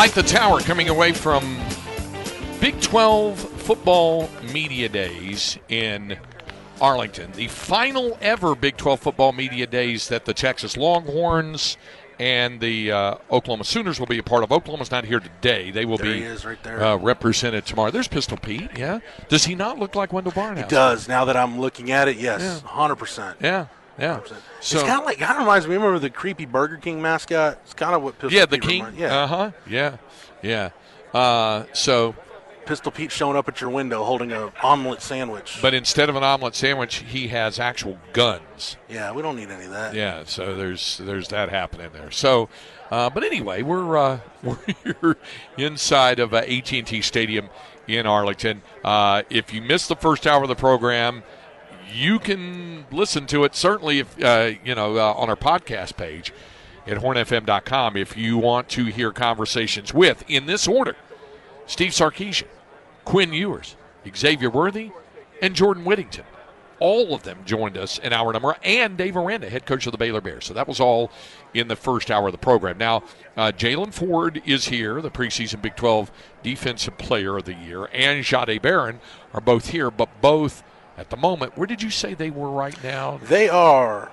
[0.00, 1.58] Like the Tower coming away from
[2.58, 6.18] Big 12 football media days in
[6.80, 7.30] Arlington.
[7.32, 11.76] The final ever Big 12 football media days that the Texas Longhorns
[12.18, 14.50] and the uh, Oklahoma Sooners will be a part of.
[14.50, 15.70] Oklahoma's not here today.
[15.70, 16.82] They will There be right there.
[16.82, 17.90] Uh, represented tomorrow.
[17.90, 19.00] There's Pistol Pete, yeah.
[19.28, 20.62] Does he not look like Wendell Barnhouse?
[20.62, 21.08] He does.
[21.08, 23.36] Now that I'm looking at it, yes, hundred percent.
[23.42, 23.66] Yeah,
[24.00, 24.20] yeah.
[24.58, 25.74] it's kind of like kind of reminds me.
[25.74, 27.58] Remember the creepy Burger King mascot?
[27.64, 28.78] It's kind of what Pistol yeah, the Pete king.
[28.84, 29.50] reminds- Yeah, Uh huh.
[29.68, 29.96] Yeah,
[30.42, 30.70] yeah.
[31.12, 32.14] Uh, so
[32.66, 35.58] Pistol Pete showing up at your window holding a omelet sandwich.
[35.60, 38.76] But instead of an omelet sandwich, he has actual guns.
[38.88, 39.94] yeah, we don't need any of that.
[39.94, 42.10] Yeah, so there's there's that happening there.
[42.10, 42.48] So,
[42.90, 44.20] uh, but anyway, we're uh,
[45.02, 45.16] we're
[45.58, 47.48] inside of uh, AT&T Stadium
[47.88, 48.62] in Arlington.
[48.84, 51.24] Uh, if you missed the first hour of the program,
[51.92, 56.32] you can listen to it certainly if uh, you know uh, on our podcast page
[56.86, 60.96] at hornfm.com if you want to hear conversations with in this order
[61.70, 62.48] Steve Sarkisian,
[63.04, 63.76] Quinn Ewers,
[64.16, 64.90] Xavier Worthy,
[65.40, 66.24] and Jordan Whittington.
[66.80, 69.98] All of them joined us in hour number, and Dave Aranda, head coach of the
[69.98, 70.46] Baylor Bears.
[70.46, 71.12] So that was all
[71.54, 72.76] in the first hour of the program.
[72.76, 73.04] Now,
[73.36, 76.10] uh, Jaylan Ford is here, the preseason Big 12
[76.42, 79.00] Defensive Player of the Year, and Jahdae Barron
[79.32, 80.64] are both here, but both
[81.00, 81.56] at the moment.
[81.56, 83.18] Where did you say they were right now?
[83.22, 84.12] They are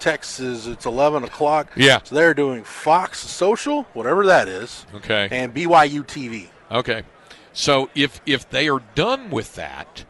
[0.00, 0.66] Texas.
[0.66, 1.70] It's eleven o'clock.
[1.76, 2.00] Yeah.
[2.02, 5.28] So they're doing Fox Social, whatever that is, Okay.
[5.30, 6.48] and BYU TV.
[6.70, 7.04] Okay.
[7.52, 10.04] So if if they are done with that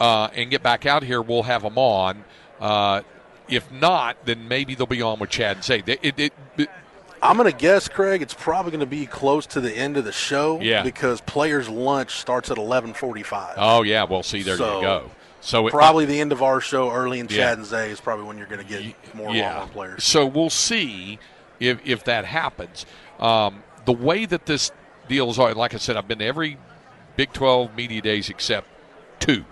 [0.00, 2.24] uh, and get back out here, we'll have them on.
[2.60, 3.02] Uh,
[3.48, 6.70] if not, then maybe they'll be on with Chad and say it, it, it,
[7.22, 8.22] I'm gonna guess, Craig.
[8.22, 10.60] It's probably gonna be close to the end of the show.
[10.60, 10.82] Yeah.
[10.82, 13.54] Because players' lunch starts at 11:45.
[13.58, 15.10] Oh yeah, well see there So, you go.
[15.46, 17.36] So it, probably the end of our show, early in Yeah.
[17.36, 19.50] Chad and Zay is probably when you're going to get more yeah.
[19.50, 20.04] Longhorn players.
[20.04, 21.20] So we'll see
[21.60, 22.84] if if that happens.
[23.20, 24.72] Um, the way that this
[25.08, 26.58] deal is, like I said, I've been to every
[27.14, 28.66] Big 12 media days except
[29.20, 29.44] two.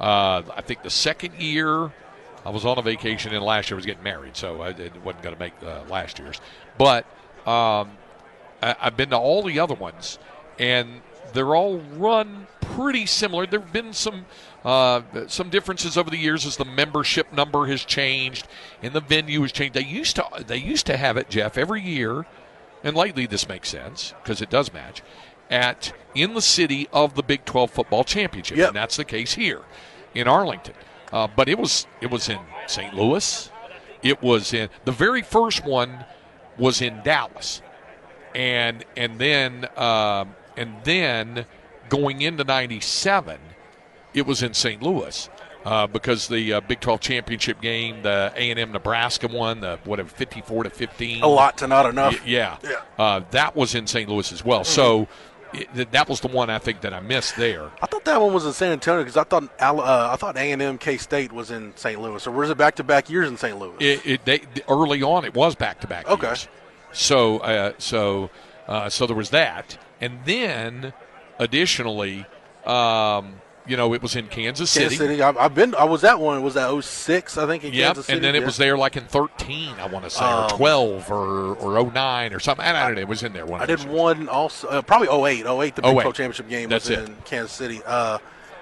[0.00, 1.92] Uh, I think the second year
[2.46, 4.96] I was on a vacation, and last year I was getting married, so I it
[5.04, 6.40] wasn't going to make uh, last year's.
[6.78, 7.04] But
[7.46, 7.90] um,
[8.62, 10.18] I, I've been to all the other ones,
[10.58, 13.46] and they're all run pretty similar.
[13.46, 14.26] There have been some
[14.64, 18.48] uh, some differences over the years as the membership number has changed
[18.82, 19.74] and the venue has changed.
[19.74, 22.26] They used to they used to have it, Jeff, every year,
[22.82, 25.02] and lately this makes sense because it does match
[25.50, 28.68] at in the city of the Big 12 football championship, Yep.
[28.68, 29.60] and that's the case here
[30.14, 30.74] in Arlington.
[31.12, 32.94] Uh, but it was it was in St.
[32.94, 33.50] Louis.
[34.02, 36.04] It was in the very first one
[36.58, 37.60] was in Dallas,
[38.34, 41.46] and and then um, and then
[41.88, 43.38] going into '97,
[44.12, 44.82] it was in St.
[44.82, 45.28] Louis.
[45.64, 50.64] Uh, because the uh, Big 12 championship game, the A&M Nebraska one, the whatever 54
[50.64, 52.12] to 15, A lot to not enough.
[52.20, 52.82] Y- yeah, Yeah.
[52.98, 54.06] Uh, that was in St.
[54.06, 54.62] Louis as well.
[54.62, 55.08] So
[55.54, 57.70] it, that was the one I think that I missed there.
[57.80, 60.52] I thought that one was in San Antonio because I thought uh, I thought A
[60.52, 61.98] and M K State was in St.
[61.98, 63.58] Louis, or was it back to back years in St.
[63.58, 63.76] Louis?
[63.80, 66.06] It, it they, early on, it was back to back.
[66.08, 66.26] Okay.
[66.26, 66.48] Years.
[66.92, 68.28] So uh, so
[68.68, 70.92] uh, so there was that, and then
[71.38, 72.26] additionally,
[72.66, 73.34] um,
[73.66, 74.84] you know, it was in Kansas City.
[74.96, 75.22] Kansas City.
[75.22, 75.74] I, I've been.
[75.74, 76.38] I was at one.
[76.38, 78.16] It was that 06, I think, in Yep, Kansas City.
[78.16, 81.10] and then it was there like in 13, I want to say, Um, or 12,
[81.10, 82.64] or or 09, or something.
[82.64, 83.00] I don't know.
[83.00, 83.46] It was in there.
[83.46, 85.46] One I did one also, uh, probably 08.
[85.46, 86.00] 08, the Big 08.
[86.02, 87.08] 12 championship game That's was it.
[87.08, 87.80] in Kansas City.
[87.86, 88.18] Uh,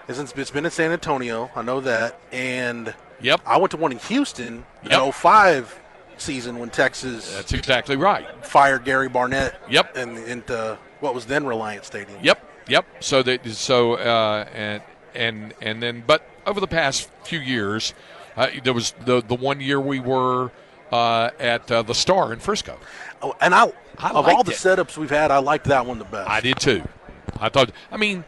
[0.09, 1.51] it's, it's been in San Antonio.
[1.57, 2.19] I know that.
[2.31, 4.93] And Yep, I went to one in Houston Yep.
[5.07, 5.81] in 05
[6.19, 8.27] season when Texas that's exactly right.
[8.45, 9.61] fired Gary Barnett.
[9.69, 9.97] Yep.
[9.97, 12.19] And into what was then Reliant Stadium.
[12.23, 12.87] Yep, yep.
[13.01, 14.83] So that so uh, and
[15.15, 17.93] and and then, but over the past few years,
[18.37, 20.51] uh, there was the the one year we were
[20.93, 22.79] uh, at uh, the Star in Frisco.
[23.21, 24.57] Oh, and I, I of all the it.
[24.57, 26.31] setups we've had, I liked that one the best.
[26.31, 26.83] I did too.
[27.39, 27.73] I thought.
[27.91, 28.25] I mean,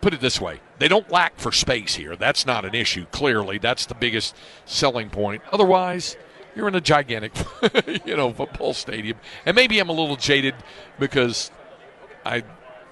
[0.00, 2.14] put it this way: they don't lack for space here.
[2.14, 3.06] That's not an issue.
[3.06, 5.42] Clearly, that's the biggest selling point.
[5.52, 6.16] Otherwise.
[6.54, 7.32] You're in a gigantic,
[8.04, 10.54] you know, football stadium, and maybe I'm a little jaded
[10.98, 11.50] because
[12.24, 12.44] I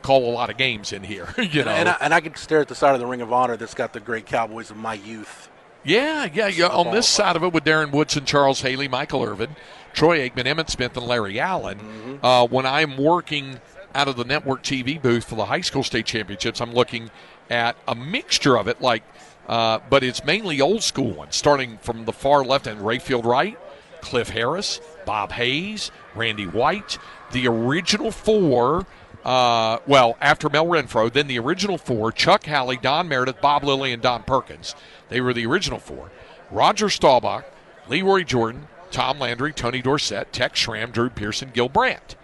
[0.03, 1.29] call a lot of games in here.
[1.39, 3.33] You know, And I, and I could stare at the side of the Ring of
[3.33, 5.51] Honor that's got the great Cowboys of my youth
[5.85, 6.69] Yeah, yeah, yeah.
[6.69, 9.57] On this side of it, with Darren Woodson, Charles Haley, Michael Irvin,
[9.93, 11.79] Troy Aikman, Emmitt Smith, and Larry Allen.
[11.79, 12.25] Mm-hmm.
[12.25, 13.61] Uh, when I'm working
[13.95, 17.11] out of the network TV booth for the high school state championships, I'm looking
[17.49, 19.03] at a mixture of it, like,
[19.49, 23.59] uh, but it's mainly old school ones, starting from the far left and Rayfield Wright,
[24.01, 26.99] Cliff Harris, Bob Hayes, Randy White,
[27.33, 28.87] the original four.
[29.25, 33.93] Uh, well, after Mel Renfro, then the original four Chuck Howley, Don Meredith, Bob Lilly,
[33.93, 34.75] and Don Perkins.
[35.09, 36.11] They were the original four.
[36.51, 37.45] Roger Staubach,
[37.89, 42.17] Lee Roy Jordan, Tom Landry, Tony Dorsett, Tex Schramm, Drew Pearson, Gil Brandt.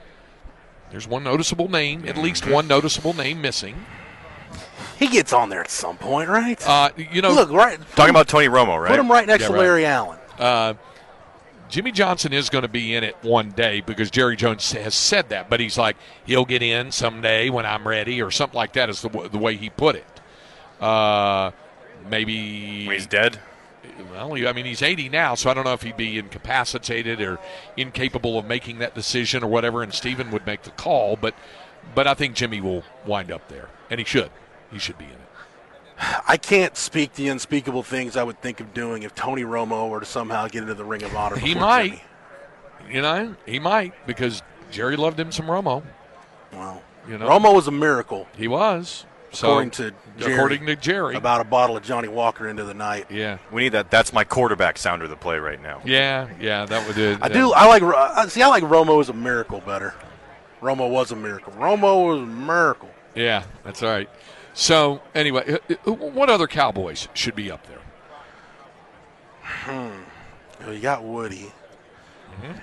[0.90, 3.84] There's one noticeable name, at least one noticeable name missing.
[4.98, 6.60] He gets on there at some point, right?
[6.66, 7.78] Uh, you know, Look, right.
[7.94, 8.90] Talking about Tony Romo, right?
[8.90, 9.60] Put him right next Yeah, to right.
[9.60, 10.18] Larry Allen.
[10.38, 10.74] uh,
[11.68, 15.28] Jimmy Johnson is going to be in it one day because Jerry Jones has said
[15.30, 18.88] that, but he's like, he'll get in someday when I'm ready or something like that
[18.88, 20.82] is the, w- the way he put it.
[20.82, 21.50] Uh,
[22.08, 22.84] maybe.
[22.86, 23.40] He's dead.
[24.12, 27.38] Well, I mean, he's 80 now, so I don't know if he'd be incapacitated or
[27.76, 31.34] incapable of making that decision or whatever, and Steven would make the call, but,
[31.94, 34.30] but I think Jimmy will wind up there, and he should.
[34.70, 35.25] He should be in it.
[35.98, 40.00] I can't speak the unspeakable things I would think of doing if Tony Romo were
[40.00, 41.36] to somehow get into the Ring of Honor.
[41.36, 41.90] He might.
[41.90, 42.94] Jimmy.
[42.94, 45.82] You know, he might because Jerry loved him some Romo.
[46.52, 49.06] Well, You know, Romo was a miracle, He was.
[49.32, 51.14] So, according to Jerry, according to Jerry.
[51.16, 53.06] about a bottle of Johnnie Walker into the night.
[53.10, 53.38] yeah.
[53.50, 53.90] We need that.
[53.90, 55.82] That's my quarterback sounder to play right now.
[55.84, 57.18] Yeah, yeah, that would do.
[57.20, 57.52] I do.
[57.52, 58.30] I like.
[58.30, 59.94] See, I like Romo as a miracle better.
[60.62, 61.52] Romo was a miracle.
[61.54, 62.88] Romo was a miracle.
[63.14, 64.08] Yeah, that's all right.
[64.56, 67.76] So, anyway, uh, uh, what other Cowboys should be up there?
[69.68, 69.92] You,
[70.66, 71.52] know, you got Woody.
[72.40, 72.58] Mm-hmm.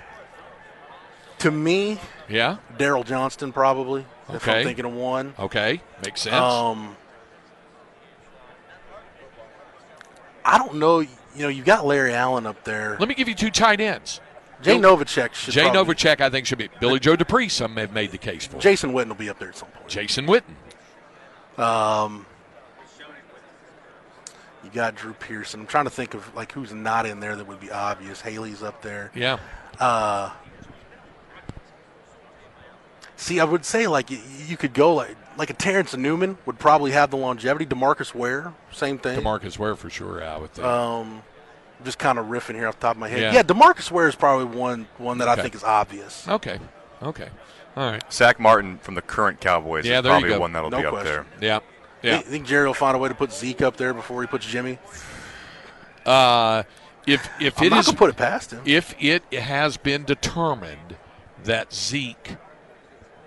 [1.38, 2.56] To me, Yeah?
[2.76, 4.04] Daryl Johnston probably.
[4.28, 5.34] If I'm thinking of one.
[5.38, 5.80] Okay.
[6.04, 6.34] Makes sense.
[6.34, 6.96] Um,
[10.44, 10.98] I don't know.
[11.00, 12.96] You know, you got Larry Allen up there.
[12.98, 14.20] Let me give you two tight ends.
[14.62, 15.54] Jay Novacek should.
[15.54, 16.70] Jay probably- Novacek, I think, should be.
[16.80, 18.58] Billy Joe Dupree, some have made the case for.
[18.58, 19.88] Jason Witten will be up there at some point.
[19.88, 20.54] Jason Witten.
[24.62, 25.60] You got Drew Pearson.
[25.60, 28.20] I'm trying to think of like who's not in there that would be obvious.
[28.20, 29.10] Haley's up there.
[29.14, 29.38] Yeah.
[33.16, 36.58] See, I would say like you, you could go like like a Terrence Newman would
[36.58, 37.66] probably have the longevity.
[37.66, 39.20] Demarcus Ware, same thing.
[39.20, 40.66] Demarcus Ware for sure, I would think.
[40.66, 41.22] Um,
[41.84, 43.20] just kind of riffing here off the top of my head.
[43.20, 43.32] Yeah.
[43.34, 45.40] Yeah, Demarcus Ware is probably one one that Okay.
[45.40, 46.26] I think is obvious.
[46.28, 46.58] okay.
[47.02, 47.28] Okay.
[47.76, 48.12] All right.
[48.12, 50.40] Zack Martin from the current Cowboys Yeah, is probably go.
[50.40, 51.26] one that'll No be up there.
[51.40, 51.60] Yeah.
[52.02, 52.18] Yeah.
[52.18, 54.46] I think Jerry will find a way to put Zeke up there before he puts
[54.46, 54.78] Jimmy.
[56.06, 56.62] Uh,
[57.06, 58.60] if if I'm it not is put it past him.
[58.64, 60.96] if it has been determined
[61.44, 62.36] that Zeke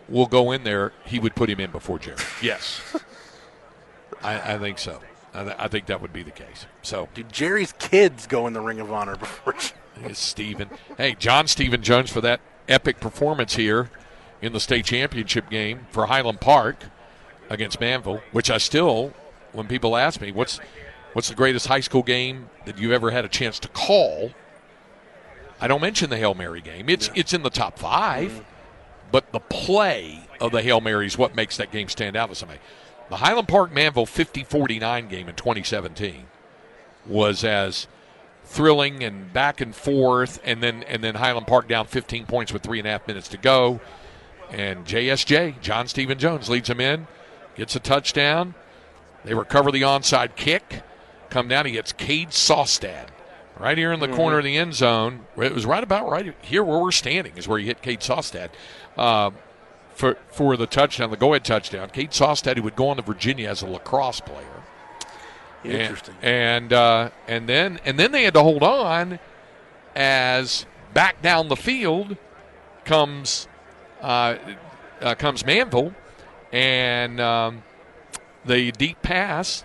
[0.07, 2.17] will go in there, he would put him in before Jerry.
[2.41, 2.81] Yes,
[4.23, 5.01] I, I think so.
[5.33, 6.65] I, th- I think that would be the case.
[6.81, 9.53] So, Dude, Jerry's kids go in the Ring of Honor before.
[9.95, 10.09] Jimmy.
[10.11, 10.69] it's Stephen.
[10.97, 13.89] Hey, John Stephen Jones for that epic performance here
[14.42, 16.86] in the state championship game for Highland Park
[17.50, 19.13] against Manvel, which I still,
[19.51, 20.60] when people ask me, what's
[21.13, 24.31] what's the greatest high school game that you ever had a chance to call?
[25.60, 26.89] I don't mention the Hail Mary game.
[26.89, 28.45] It's it's in the top 5
[29.12, 32.36] but the play of the Hail Mary is what makes that game stand out to
[32.36, 32.60] somebody.
[33.10, 36.25] The Highland Park Manvel 50-49 game in 2017
[37.06, 37.88] was as
[38.44, 42.63] thrilling and back and forth, and then and then Highland Park down 15 points with
[42.63, 43.79] three and a half minutes to go,
[44.51, 47.08] and JSJ John Stephen Jones leads him in,
[47.56, 48.56] gets a touchdown.
[49.24, 50.84] They recover the onside kick,
[51.30, 51.66] come down.
[51.66, 53.08] He gets Cade Saustad
[53.60, 55.25] right here in the corner of the end zone.
[55.38, 58.50] It was right about right here where we're standing is where he hit Cade Saustad.
[58.98, 59.32] Uh,
[59.94, 63.50] for, for the touchdown, the go-ahead touchdown, Cade Saustad, who would go on to Virginia
[63.50, 64.46] as a lacrosse player.
[65.63, 66.16] Interesting.
[66.22, 69.20] And uh, and then and then they had to hold on
[69.96, 72.16] as back down the field
[72.86, 73.48] comes
[74.01, 75.94] comes Manvel
[76.51, 77.63] and um,
[78.46, 79.63] the deep pass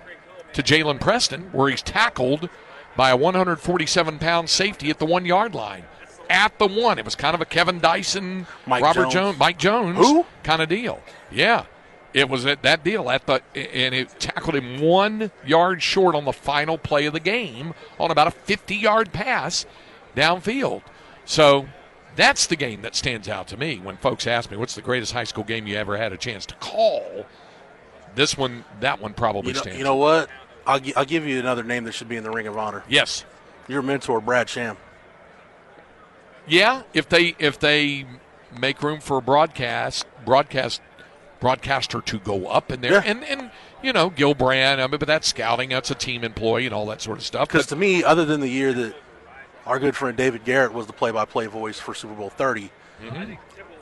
[0.53, 2.49] to Jalen Preston where he's tackled
[2.97, 5.85] by a 147 pound safety at the one yard line.
[6.29, 9.12] At the one, it was kind of a Kevin Dyson, Mike Robert Jones.
[9.12, 10.25] Jones, Mike Jones, Who?
[10.43, 11.03] kind of deal.
[11.31, 11.67] Yeah,
[12.15, 16.25] it was at that deal at the and it tackled him one yard short on
[16.25, 19.67] the final play of the game on about a 50 yard pass
[20.17, 20.83] downfield.
[21.25, 21.69] So
[22.16, 25.12] that's the game that stands out to me when folks ask me what's the greatest
[25.12, 27.26] high school game you ever had a chance to call.
[28.14, 29.78] This one, that one probably You know, stands.
[29.78, 30.28] you know what?
[30.66, 32.85] I'll, gi- I'll give you another name that should be in the Ring of Honor.
[32.88, 33.25] yes,
[33.69, 34.76] Your mentor, Brad Sham.
[36.47, 36.83] yeah.
[36.92, 38.04] If they if they
[38.59, 40.81] make room for a broadcast broadcast
[41.40, 43.02] broadcaster to go up in there, Yeah.
[43.04, 43.50] and and
[43.83, 44.81] you know, Gil Brandt.
[44.81, 45.71] I mean, but that's scouting.
[45.71, 47.49] That's a team employee and all that sort of stuff.
[47.49, 48.95] Because to me, other than the year that
[49.66, 52.71] our good friend David Garrett was the play-by-play voice for Super Bowl 30,
[53.02, 53.35] Mm-hmm.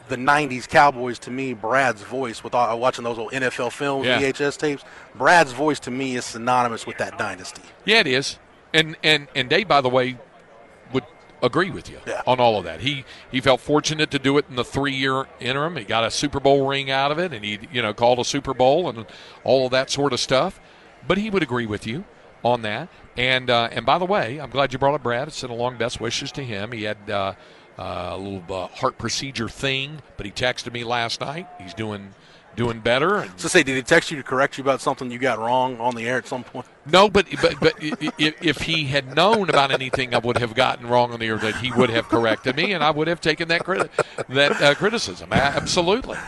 [0.08, 4.18] the '90s Cowboys to me, Brad's voice with all, watching those old NFL films, Yeah.
[4.20, 4.82] VHS tapes,
[5.14, 7.62] Brad's voice to me is synonymous with that dynasty.
[7.84, 8.38] Yeah, it is.
[8.72, 10.16] And and and Dave, by the way,
[10.92, 11.04] would
[11.42, 12.22] agree with you Yeah.
[12.26, 12.80] on all of that.
[12.80, 15.76] He he felt fortunate to do it in the three year interim.
[15.76, 18.24] He got a Super Bowl ring out of it, and he you know called a
[18.24, 19.04] Super Bowl and
[19.44, 20.60] all of that sort of stuff.
[21.06, 22.04] But he would agree with you
[22.44, 22.88] on that.
[23.16, 25.28] And uh, and by the way, I'm glad you brought up Brad.
[25.28, 26.72] I sent along best wishes to him.
[26.72, 27.08] He had.
[27.10, 27.34] Uh,
[27.78, 31.46] uh, a little uh, heart procedure thing, but he texted me last night.
[31.58, 32.10] He's doing
[32.54, 33.16] doing better.
[33.18, 35.80] And So say, did he text you to correct you about something you got wrong
[35.80, 36.66] on the air at some point?
[36.84, 40.54] no, but but but i- i- if he had known about anything I would have
[40.54, 43.20] gotten wrong on the air, that he would have corrected me, and I would have
[43.22, 43.88] taken that criti-
[44.28, 45.32] that uh, criticism.
[45.32, 46.18] Absolutely.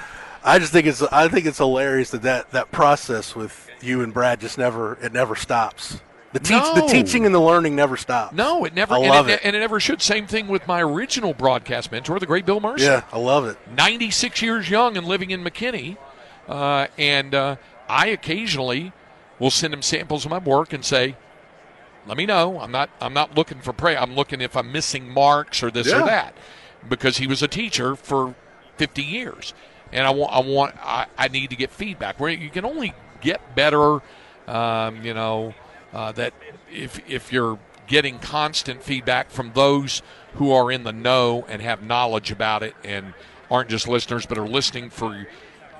[0.44, 4.12] I just think it's I think it's hilarious that, that that process with you and
[4.12, 6.00] Brad just never it never stops.
[6.32, 8.34] The teach the teaching and the learning never stops.
[8.34, 8.94] No, it never.
[8.94, 9.40] I and love it, it.
[9.44, 10.00] and it never should.
[10.00, 12.84] Same thing with my original broadcast mentor, the great Bill Mercer.
[12.84, 13.58] Yeah, I love it.
[13.76, 15.98] 96 years young and living in McKinney.
[16.48, 17.56] Uh, and uh,
[17.88, 18.92] I occasionally
[19.38, 21.16] will send him samples of my work and say,
[22.06, 22.58] let me know.
[22.60, 23.94] I'm not I'm not looking for prey.
[23.94, 26.02] I'm looking if I'm missing marks or this Yeah.
[26.02, 26.34] or that.
[26.88, 28.34] Because he was a teacher for
[28.78, 29.54] 50 years.
[29.92, 32.18] And I want I want I, I need to get feedback.
[32.18, 34.00] Where you can only get better
[34.46, 35.54] um, you know,
[35.92, 36.34] uh, that
[36.70, 40.02] if if you're getting constant feedback from those
[40.34, 43.12] who are in the know and have knowledge about it and
[43.50, 45.26] aren't just listeners but are listening for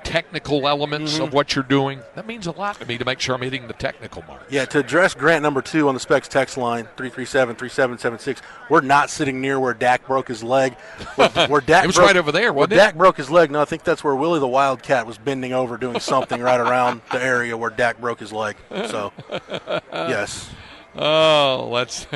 [0.03, 1.23] technical elements Mm-hmm.
[1.23, 3.67] of what you're doing, that means a lot to me to make sure I'm hitting
[3.67, 4.43] the technical mark.
[4.49, 9.41] Yeah, to address Grant number two on the Specs text line, 337-3776, we're not sitting
[9.41, 10.73] near where Dak broke his leg.
[11.15, 12.75] Where, where Dak It was broke- right over there, where wasn't it?
[12.77, 13.51] Dak broke his leg.
[13.51, 17.01] No, I think that's where Willie the Wildcat was bending over doing something right around
[17.11, 18.55] the area where Dak broke his leg.
[18.71, 19.11] So,
[19.93, 20.49] yes.
[20.95, 22.07] Oh, that's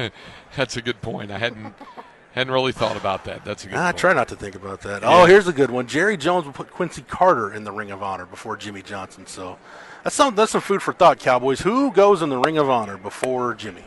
[0.55, 1.31] that's a good point.
[1.31, 1.73] I hadn't
[2.33, 3.43] hadn't really thought about that.
[3.43, 3.97] That's a good I point.
[3.97, 5.01] try not to think about that.
[5.03, 5.87] Oh, here's a good one.
[5.87, 9.25] Jerry Jones will put Quincy Carter in the Ring of Honor before Jimmy Johnson.
[9.25, 9.57] So
[10.03, 11.61] that's some that's some food for thought, Cowboys.
[11.61, 13.83] Who goes in the Ring of Honor before Jimmy?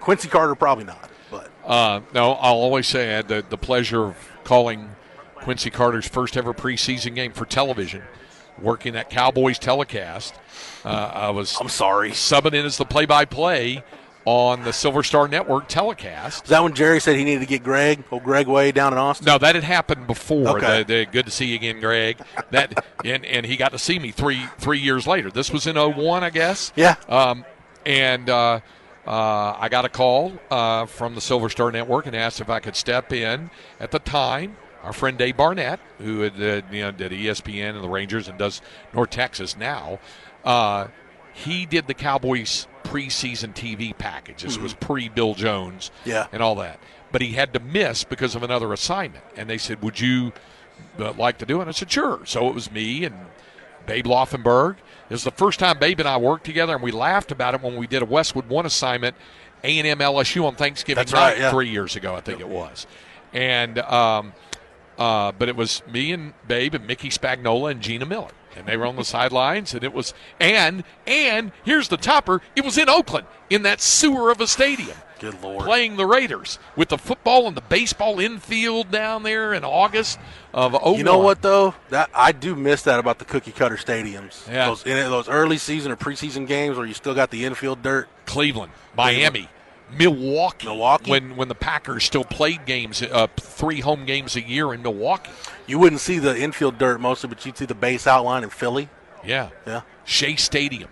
[0.00, 4.04] Quincy Carter probably not, but Uh, no, I'll always say I had the, the pleasure
[4.04, 4.90] of calling
[5.36, 8.02] Quincy Carter's first ever preseason game for television,
[8.60, 10.34] working at Cowboys telecast.
[10.84, 12.10] Uh, I was I'm sorry.
[12.12, 13.84] subbing in as the play-by-play
[14.24, 16.44] on the Silver Star Network telecast.
[16.44, 18.98] Is that when Jerry said he needed to get Greg, old Greg Way down in
[18.98, 19.26] Austin?
[19.26, 20.58] No, that had happened before.
[20.58, 20.82] Okay.
[20.82, 22.18] The, the, good to see you again, Greg.
[22.50, 25.30] That and, and he got to see me three three years later.
[25.30, 26.72] This was in 01, I guess.
[26.76, 26.96] Yeah.
[27.08, 27.44] Um,
[27.86, 28.60] and uh,
[29.06, 32.60] uh, I got a call uh, from the Silver Star Network and asked if I
[32.60, 33.50] could step in.
[33.80, 37.82] At the time, our friend Dave Barnett, who had, uh, you know, did ESPN and
[37.82, 38.60] the Rangers and does
[38.92, 39.98] North Texas now,
[40.44, 40.88] uh,
[41.32, 44.42] he did the Cowboys preseason TV package.
[44.42, 46.26] This was pre Bill Jones Yeah.
[46.32, 46.80] and all that.
[47.12, 49.24] But he had to miss because of another assignment.
[49.36, 50.32] And they said, Would you
[50.98, 51.62] uh, like to do it?
[51.62, 52.20] And I said, Sure.
[52.24, 53.14] So it was me and
[53.86, 54.76] Babe Laufenberg.
[55.08, 57.62] It was the first time Babe and I worked together, and we laughed about it
[57.62, 59.16] when we did a Westwood One assignment,
[59.64, 61.50] A and M LSU on Thanksgiving That's night right, yeah.
[61.50, 62.86] three years ago, I think it was.
[63.32, 64.32] And um,
[64.98, 68.76] uh, but it was me and Babe and Mickey Spagnola and Gina Miller, and they
[68.76, 72.42] were on the sidelines, and it was and and here's the topper.
[72.56, 75.64] It was in Oakland in that sewer of a stadium Good lord.
[75.64, 80.18] playing the Raiders with the football and the baseball infield down there in August
[80.52, 80.94] of 01.
[80.96, 81.74] You know what though?
[81.90, 84.46] That I do miss that about the cookie cutter stadiums.
[84.48, 84.66] Yeah.
[84.66, 88.08] Those in those early season or preseason games where you still got the infield dirt.
[88.26, 89.48] Cleveland, Miami,
[89.96, 90.66] Milwaukee.
[90.66, 91.10] Milwaukee.
[91.10, 95.30] When when the Packers still played games, uh, three home games a year in Milwaukee.
[95.66, 98.88] You wouldn't see the infield dirt mostly, but you'd see the base outline in Philly.
[99.24, 99.50] Yeah.
[99.66, 99.82] Yeah.
[100.04, 100.88] Shea Stadium.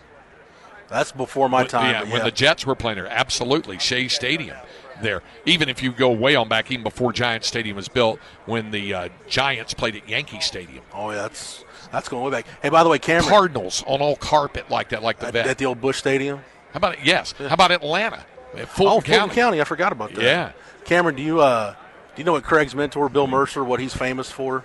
[0.88, 1.90] That's before my time.
[1.90, 4.56] yeah, but when the Jets were playing there, absolutely Shea Stadium.
[5.02, 8.70] There, even if you go way on back, even before Giant Stadium was built, when
[8.70, 12.46] the uh, Giants played at Yankee Stadium, oh yeah, that's that's going way back.
[12.62, 15.58] Hey, by the way, Cameron Cardinals on all carpet like that, like the at, at
[15.58, 16.38] the old Busch Stadium.
[16.72, 17.00] How about it?
[17.04, 17.32] Yes.
[17.32, 18.24] How about Atlanta?
[18.56, 19.34] At Fulton oh, Fulton County.
[19.34, 19.60] County.
[19.60, 20.22] I forgot about that.
[20.22, 20.52] Yeah.
[20.84, 21.72] Cameron, do you uh
[22.14, 24.64] do you know what Craig's mentor, Bill Mercer, what he's famous for,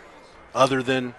[0.56, 1.14] other than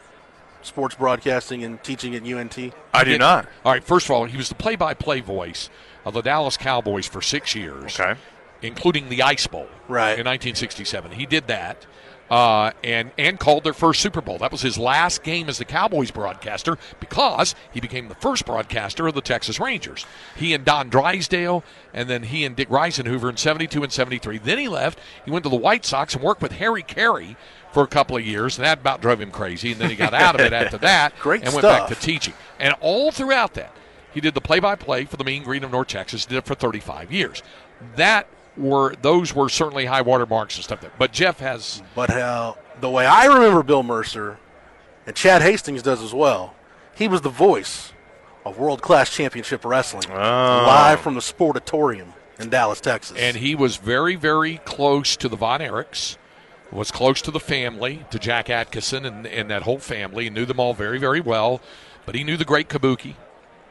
[0.62, 2.72] sports broadcasting and teaching at UNT?
[2.94, 3.46] I do not.
[3.64, 3.84] All right.
[3.84, 5.68] First of all, he was the play-by-play voice
[6.04, 8.18] of the Dallas Cowboys for six years, Okay.
[8.62, 10.18] including the Ice Bowl, Right.
[10.18, 11.12] in 1967.
[11.12, 11.84] He did that.
[12.30, 14.38] Uh, and and called their first Super Bowl.
[14.38, 19.06] That was his last game as the Cowboys broadcaster because he became the first broadcaster
[19.06, 20.06] of the Texas Rangers.
[20.34, 21.62] He and Don Drysdale,
[21.92, 24.38] and then he and Dick Risenhoover in '72 and '73.
[24.38, 24.98] Then he left.
[25.26, 27.36] He went to the White Sox and worked with Harry Caray
[27.72, 29.72] for a couple of years, and that about drove him crazy.
[29.72, 32.34] And then he got out of it after that Great and went back to teaching.
[32.58, 33.74] And all throughout that,
[34.12, 36.26] he did the play-by-play for the Mean Green of North Texas.
[36.26, 37.42] Did it for 35 years.
[37.96, 40.80] That were those were certainly high water marks and stuff.
[40.80, 40.92] There.
[40.98, 41.82] But Jeff has.
[41.94, 44.38] But how the way I remember Bill Mercer,
[45.06, 46.54] and Chad Hastings does as well.
[46.94, 47.92] He was the voice
[48.44, 50.14] of world class championship wrestling oh.
[50.14, 53.16] live from the Sportatorium in Dallas, Texas.
[53.18, 56.16] And he was very, very close to the Von Erichs,
[56.70, 60.60] was close to the family, to Jack Adkisson and, and that whole family, knew them
[60.60, 61.60] all very, very well.
[62.04, 63.14] But he knew the great Kabuki.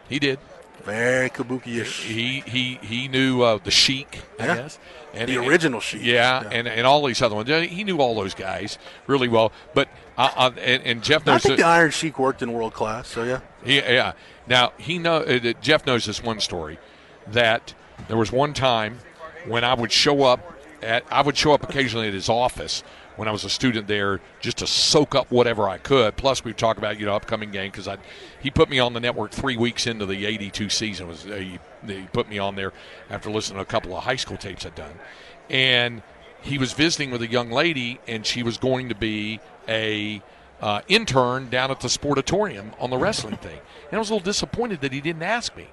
[0.08, 0.40] He did.
[0.84, 2.04] Very kabuki-ish.
[2.04, 4.56] He he he knew uh, the Sheik, I Yeah.
[4.56, 4.80] guess,
[5.14, 6.50] and The original Sheik, Yeah, yeah.
[6.52, 7.50] and and all these other ones.
[7.50, 9.52] He knew all those guys really well.
[9.74, 12.52] But uh, uh, and, and Jeff I knows think that- the Iron Sheik worked in
[12.54, 13.40] world class, so yeah.
[13.64, 14.14] he, yeah.
[14.48, 16.78] Now he know uh, Jeff knows this one story
[17.28, 17.74] that
[18.08, 19.00] there was one time
[19.46, 22.84] when I would show up at I would show up occasionally at his office
[23.16, 26.16] when I was a student there just to soak up whatever I could.
[26.18, 27.98] Plus we'd talk about you know upcoming game because I
[28.42, 31.08] he put me on the network three weeks into the '82 season.
[31.08, 32.74] Was uh, he, he put me on there
[33.10, 35.00] after listening to a couple of high school tapes I'd done,
[35.50, 36.02] and
[36.42, 40.22] he was visiting with a young lady and she was going to be a
[40.60, 43.60] uh, intern down at the sportatorium on the wrestling thing.
[43.90, 45.68] And I was a little disappointed that he didn't ask me.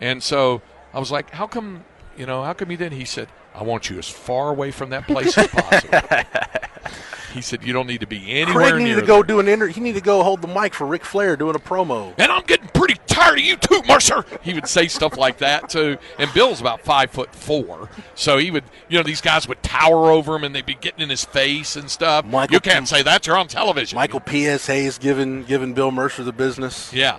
[0.00, 0.62] And so
[0.92, 1.84] I was like, how come,
[2.16, 2.98] you know, how come you didn't?
[2.98, 5.98] He said, I want you as far away from that place as possible.
[7.34, 9.40] he said, you don't need to be anywhere Craig needed near to go there." do
[9.40, 12.12] an inter- he needed to go hold the mic for Ric Flair doing a promo.
[12.18, 14.24] and I'm getting pretty tired of you too, Mercer.
[14.42, 15.98] He would say stuff like that too.
[16.18, 20.10] And Bill's about five foot four, so he would, you know, these guys would tower
[20.10, 22.24] over him and they'd be getting in his face and stuff.
[22.24, 23.96] Michael you can't P- say that; you're on television.
[23.96, 24.66] Michael P.S.
[24.66, 26.92] Hayes giving giving Bill Mercer the business.
[26.92, 27.18] yeah.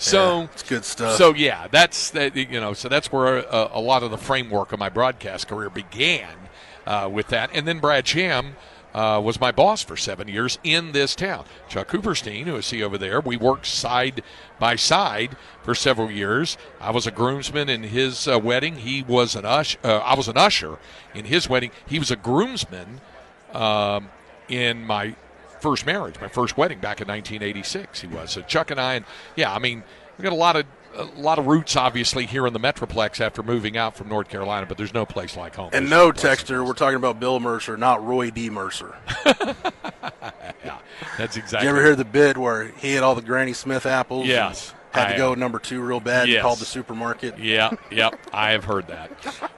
[0.00, 1.16] So Yeah, it's good stuff.
[1.16, 2.34] So yeah, that's that.
[2.34, 5.68] You know, so that's where uh, a lot of the framework of my broadcast career
[5.68, 6.34] began
[6.86, 8.56] uh, with that, and then Brad Sham.
[8.92, 11.44] Uh, was my boss for seven years in this town.
[11.68, 14.20] Chuck Cooperstein, who is see over there, we worked side
[14.58, 16.58] by side for several years.
[16.80, 18.78] I was a groomsman in his uh, wedding.
[18.78, 19.78] He was an usher.
[19.84, 20.76] Uh, I was an usher
[21.14, 21.70] in his wedding.
[21.86, 23.00] He was a groomsman
[23.52, 24.08] um,
[24.48, 25.14] in my
[25.60, 28.00] first marriage, my first wedding back in 1986.
[28.00, 28.30] He was.
[28.30, 29.04] So Chuck and I, and
[29.36, 29.82] yeah, I mean,
[30.18, 33.42] we got a lot of a lot of roots, obviously, here in the Metroplex after
[33.44, 34.66] moving out from North Carolina.
[34.66, 35.70] But there's no place like home.
[35.72, 38.50] And There's no, Texter, we're talking about Bill Mercer, not Roy D.
[38.50, 38.96] Mercer.
[40.62, 40.78] Yeah,
[41.16, 41.66] that's exactly.
[41.66, 44.22] Did you ever hear the bit where he had all the Granny Smith apples?
[44.22, 46.28] and Yes, Had I to go number two real bad.
[46.28, 46.42] Yes.
[46.42, 47.38] called the supermarket.
[47.38, 49.10] Yeah, yep, I have heard that.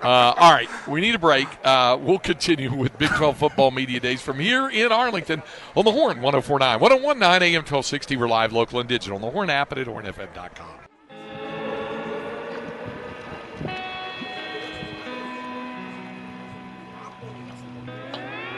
[0.02, 1.48] Uh, all right, we need a break.
[1.64, 5.42] Uh, we'll continue with Big 12 football media days from here in Arlington
[5.74, 8.16] on the Horn 1049, 1019 AM 1260.
[8.16, 10.82] We're live, local, and digital on the Horn app and at hornfm.com.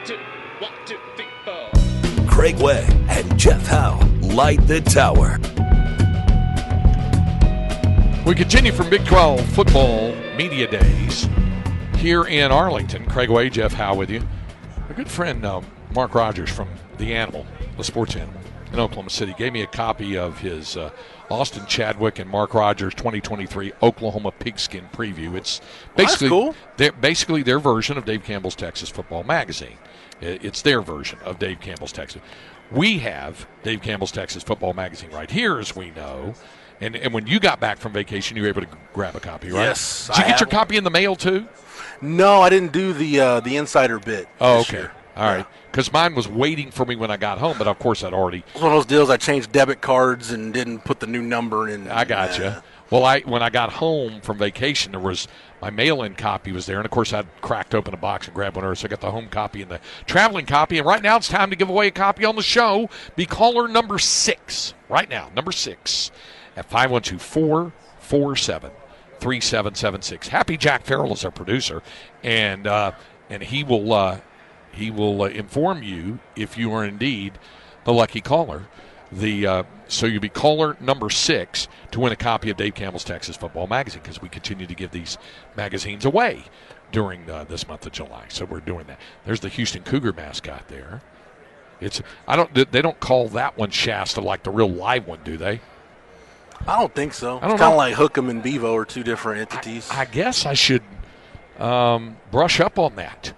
[0.05, 0.19] two,
[0.59, 2.27] one, two, three, four.
[2.29, 5.39] Craig Way and Jeff Howe light the tower.
[8.27, 11.29] We continue from Big 12 football media days
[11.99, 13.05] here in Arlington.
[13.05, 14.23] Craig Way, Jeff Howe with you.
[14.89, 15.61] A good friend, uh,
[15.95, 18.41] Mark Rogers from The Animal, the sports animal
[18.73, 20.89] in Oklahoma City, gave me a copy of his uh,
[21.31, 25.35] Austin Chadwick and Mark Rogers 2023 Oklahoma Pigskin Preview.
[25.37, 25.59] It's
[25.95, 26.55] that's basically cool.
[26.79, 29.77] their, basically their version of Dave Campbell's Texas Football Magazine.
[30.23, 32.23] It's their version of Dave Campbell's Texas.
[32.73, 36.35] We have Dave Campbell's Texas Football Magazine right here, as we know.
[36.81, 39.51] And, and when you got back from vacation, you were able to grab a copy,
[39.51, 39.63] right?
[39.65, 41.47] Yes, Did you I get your copy in the mail too?
[42.01, 44.29] No, I didn't do the uh, the insider bit.
[44.41, 44.79] Oh, okay.
[44.79, 44.93] year.
[45.17, 45.47] All right.
[45.71, 48.39] Because mine was waiting for me when I got home, but of course I'd already.
[48.39, 49.11] It was one of those deals.
[49.11, 51.89] I changed debit cards and didn't put the new number in.
[51.89, 52.45] I got you.
[52.47, 52.61] Uh,
[52.91, 55.27] Well, I when I got home from vacation, there was
[55.63, 58.57] my mail-in copy was there, and of course I'd cracked open a box and grabbed
[58.57, 58.65] one.
[58.65, 58.79] of.
[58.79, 60.79] So I got the home copy and the traveling copy.
[60.79, 62.91] And right now it's time to give away a copy on the show.
[63.17, 66.11] Be caller number six right now, number six
[66.57, 68.71] at five one two four four seven
[69.21, 70.29] three seven seven six.
[70.29, 71.83] Happy Jack Farrell is our producer,
[72.23, 72.93] and uh,
[73.31, 74.21] and he will uh,
[74.73, 77.39] he will uh, inform you if you are indeed
[77.85, 78.69] the lucky caller.
[79.11, 83.05] The uh, so you'll be caller number six to win a copy of Dave Campbell's
[83.05, 85.19] Texas Football Magazine because we continue to give these
[85.57, 86.45] magazines away
[86.91, 88.27] during uh, this month of July.
[88.29, 88.99] So we're doing that.
[89.25, 91.03] There's the Houston Cougar mascot there.
[91.81, 95.37] It's I don't they don't call that one Shasta like the real live one, do
[95.37, 95.61] they?
[96.67, 97.41] I don't think so.
[97.41, 99.89] don't it's kind of like Hookem and Bevo are two different entities.
[99.91, 100.83] I guess I should
[101.59, 103.35] um, brush up on that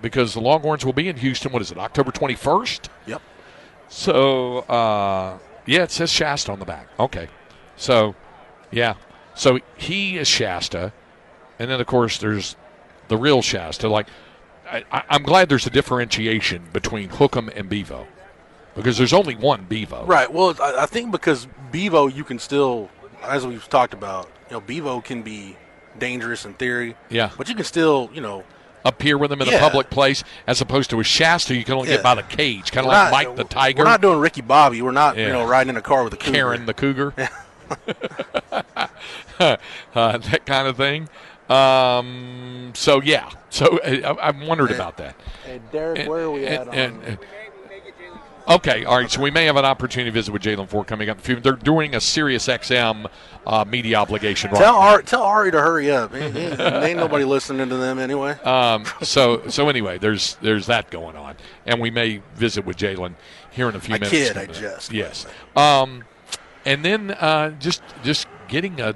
[0.00, 1.52] because the Longhorns will be in Houston.
[1.52, 2.88] What is it, October 21st?
[3.06, 3.22] yep.
[3.88, 6.88] So, uh, yeah, it says Shasta on the back.
[6.98, 7.28] Okay.
[7.76, 8.14] So,
[8.70, 8.94] yeah.
[9.34, 10.92] So he is Shasta.
[11.58, 12.56] And then, of course, there's
[13.08, 13.88] the real Shasta.
[13.88, 14.06] Like,
[14.70, 18.06] I, I, I'm glad there's a differentiation between Hookem and Bevo
[18.74, 20.04] because there's only one Bevo.
[20.06, 20.32] Right.
[20.32, 22.88] Well, I, I think because Bevo, you can still
[23.22, 25.56] as we've talked about, you know, Bevo can be
[25.98, 26.96] dangerous in theory.
[27.10, 27.30] Yeah.
[27.36, 28.44] But you can still, you know,
[28.84, 31.90] appear with them in a public place, as opposed to a Shasta, you can only
[31.90, 31.96] Yeah.
[31.96, 34.40] get by the cage, kind of like not- Mike the Tiger, We're not doing Ricky
[34.40, 34.80] Bobby.
[34.80, 35.26] We're not, Yeah.
[35.26, 36.32] you know, riding in a car with a cougar.
[36.32, 37.12] Karen the Cougar,
[39.38, 39.56] uh,
[39.94, 41.08] that kind of thing.
[41.50, 45.16] Um, so yeah, so uh, I, I wondered about that.
[45.44, 46.74] Hey, Derek, And- where are we at and- on?
[46.74, 47.18] and- and-
[48.50, 49.08] Okay, all right.
[49.08, 51.22] So we may have an opportunity to visit with Jaylan Ford coming up.
[51.22, 53.08] They're doing a Sirius XM
[53.46, 54.50] uh, media obligation.
[54.50, 54.88] Right tell now.
[54.88, 56.12] Ari, tell Ari to hurry up.
[56.12, 58.36] Ain't, nobody listening to them anyway.
[58.50, 61.36] Um, so so anyway, there's there's that going on,
[61.66, 63.14] and we may visit with Jalen
[63.50, 64.10] here in a few I minutes.
[64.10, 64.92] kid, I jest.
[64.92, 65.24] Yes.
[65.54, 66.04] Um,
[66.64, 68.94] and then uh, just just getting a,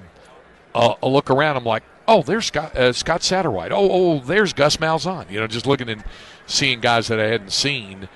[0.75, 1.57] a a look around.
[1.57, 3.71] I'm like, oh, there's Scott uh, Scott Satterwhite.
[3.71, 5.31] Oh oh, there's Gus Malzahn.
[5.31, 6.03] You know, just looking and
[6.47, 8.09] seeing guys that I hadn't seen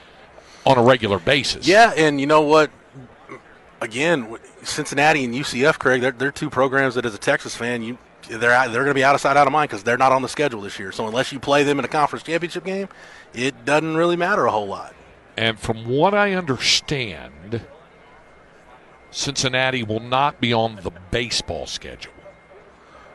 [0.68, 1.66] on a regular basis.
[1.66, 2.70] Yeah, and you know what?
[3.80, 7.96] Again, Cincinnati and UCF, Craig, they're, they're two programs that, as a Texas fan, you
[8.28, 10.12] they're out, they're going to be out of sight, out of mind because they're not
[10.12, 10.92] on the schedule this year.
[10.92, 12.88] So unless you play them in a conference championship game,
[13.32, 14.94] it doesn't really matter a whole lot.
[15.38, 17.62] And from what I understand,
[19.10, 22.12] Cincinnati will not be on the baseball schedule.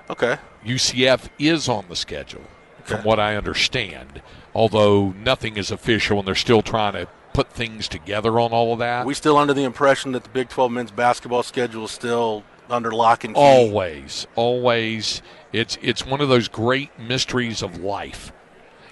[0.09, 0.37] Okay.
[0.65, 2.45] UCF is on the schedule,
[2.83, 4.21] from what I understand,
[4.55, 8.79] although nothing is official and they're still trying to put things together on all of
[8.79, 9.05] that.
[9.05, 12.91] We still under the impression that the Big 12 men's basketball schedule is still under
[12.91, 13.41] lock and key?
[13.41, 18.31] always, always, it's it's one of those great mysteries of life.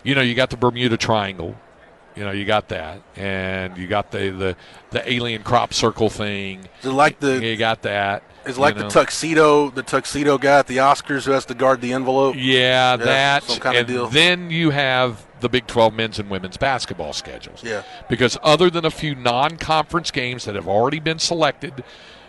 [0.03, 1.55] You know, you got the Bermuda Triangle,
[2.15, 4.55] you know, you got that, and you got the the,
[4.91, 6.67] the alien crop circle thing.
[6.81, 8.23] Is like the You got that.
[8.45, 8.87] is it like you know.
[8.89, 12.35] the tuxedo the tuxedo guy at the Oscars who has to guard the envelope?
[12.37, 14.07] Yeah, that some kinda deal.
[14.07, 17.63] then you have the Big 12 men's and women's basketball schedules.
[17.63, 17.83] Yeah.
[18.09, 21.83] Because other than a few non-conference games that have already been selected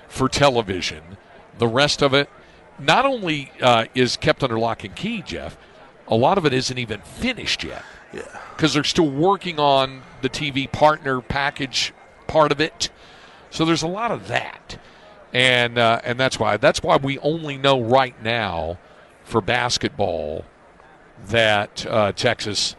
[0.09, 1.18] for television,
[1.59, 2.31] the rest of it
[2.79, 5.59] not only uh, is kept under lock and key, Jeff.
[6.09, 8.22] A lot of it isn't even finished yet Yeah.
[8.57, 11.92] because they're still working on the TV partner package
[12.27, 12.90] part of it.
[13.51, 14.79] So there's a lot of that,
[15.33, 18.79] and uh, and that's why that's why we only know right now
[19.25, 20.44] for basketball
[21.27, 22.77] that uh, Texas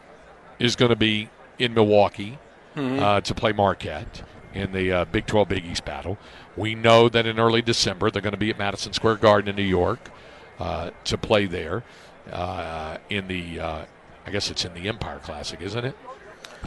[0.58, 2.38] is going to be in Milwaukee
[2.76, 6.18] uh, to play Marquette in the uh, Big 12 Big East battle.
[6.56, 9.56] We know that in early December they're going to be at Madison Square Garden in
[9.56, 10.10] New York
[10.58, 11.84] uh, to play there
[12.32, 13.86] uh, in the.
[14.26, 15.96] I guess it's in the Empire Classic, isn't it?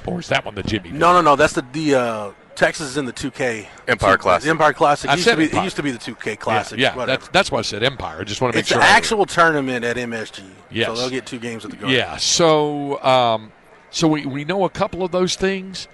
[0.05, 0.91] Or is that one the Jimmy?
[0.91, 1.35] No, no, no.
[1.35, 4.43] That's the the uh, Texas is in the 2K Empire Two- Classic.
[4.45, 5.09] The Empire Classic.
[5.09, 5.59] I It used, said to be, Empire.
[5.61, 6.79] it used to be the 2K Classic.
[6.79, 7.17] yeah, whatever.
[7.19, 8.19] that's that's why I said Empire.
[8.21, 8.77] I just want to make it's sure.
[8.79, 10.43] an I- actual tournament at MSG.
[10.71, 10.87] Yes.
[10.87, 11.95] So they'll get two games at the Garden.
[11.97, 12.17] Yeah.
[12.17, 13.51] So, um,
[13.89, 15.87] so we, we know a couple of those things,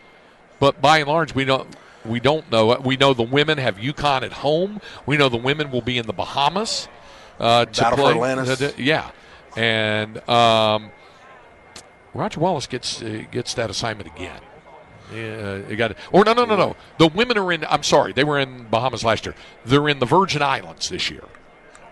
[0.59, 1.67] but by and large, we don't
[2.05, 2.77] we don't know.
[2.83, 4.81] We know the women have UConn at home.
[5.05, 6.89] We know the women will be in the Bahamas
[7.39, 8.31] uh, to Battle for play.
[8.31, 8.77] Atlantis.
[8.77, 9.11] yeah,
[9.55, 10.91] and um,
[12.13, 14.41] Roger Wallace gets uh, gets that assignment again.
[15.13, 15.97] Yeah, you got it.
[16.11, 16.75] Or no, no, no, no.
[16.97, 17.65] The women are in.
[17.65, 19.35] I'm sorry, they were in Bahamas last year.
[19.65, 21.23] They're in the Virgin Islands this year.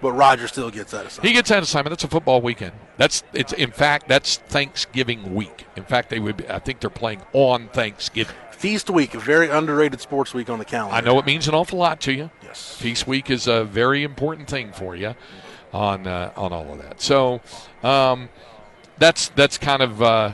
[0.01, 1.27] But Roger still gets that assignment.
[1.27, 1.91] He gets that assignment.
[1.91, 2.73] That's a football weekend.
[2.97, 3.53] That's it's.
[3.53, 5.67] In fact, that's Thanksgiving week.
[5.75, 6.37] In fact, they would.
[6.37, 8.35] Be, I think they're playing on Thanksgiving.
[8.51, 10.95] Feast week, a very underrated sports week on the calendar.
[10.95, 12.29] I know it means an awful lot to you.
[12.43, 12.75] Yes.
[12.77, 15.15] Feast week is a very important thing for you
[15.73, 17.01] on uh, on all of that.
[17.01, 17.41] So
[17.83, 18.29] um,
[19.01, 20.31] that's that's kind of uh,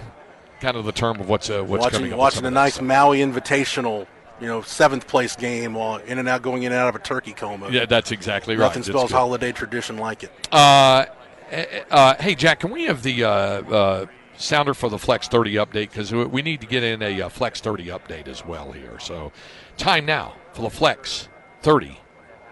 [0.59, 2.19] kind of the term of what's uh, what's coming watching up.
[2.19, 2.81] watching a nice.
[2.81, 4.05] Maui Invitational,
[4.39, 6.99] you know, seventh place game while in and out, going in and out of a
[6.99, 7.69] turkey coma.
[7.71, 8.67] Yeah, that's exactly right.
[8.67, 10.31] Nothing spells holiday tradition like it.
[10.51, 11.05] Uh,
[11.51, 15.55] uh, uh, hey, Jack, can we have the uh, uh, sounder for the Flex 30
[15.55, 15.89] update?
[15.89, 18.99] Because we need to get in a uh, Flex 30 update as well here.
[18.99, 19.31] So,
[19.77, 21.29] time now for the Flex
[21.61, 21.99] 30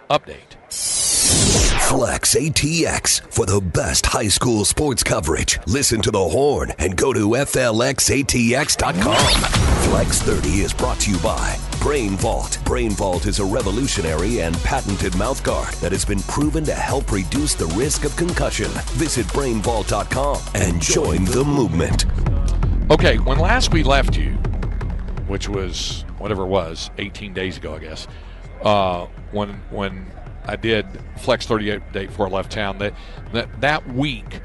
[0.10, 0.56] update.
[1.86, 5.60] Flex ATX for the best high school sports coverage.
[5.67, 9.28] Listen to the horn and go to FLXATX.com.
[9.84, 12.58] Flex 30 is brought to you by Brain Vault.
[12.65, 17.54] Brain Vault is a revolutionary and patented mouthguard that has been proven to help reduce
[17.54, 18.71] the risk of concussion.
[18.93, 22.06] Visit brainvault.com and join the movement.
[22.89, 24.32] Okay, when last we left you,
[25.28, 28.08] which was whatever it was, 18 days ago, I guess,
[28.63, 30.12] uh, when when
[30.47, 30.86] I did
[31.17, 32.93] Flex 30 update for Left Town, that,
[33.34, 34.41] that that week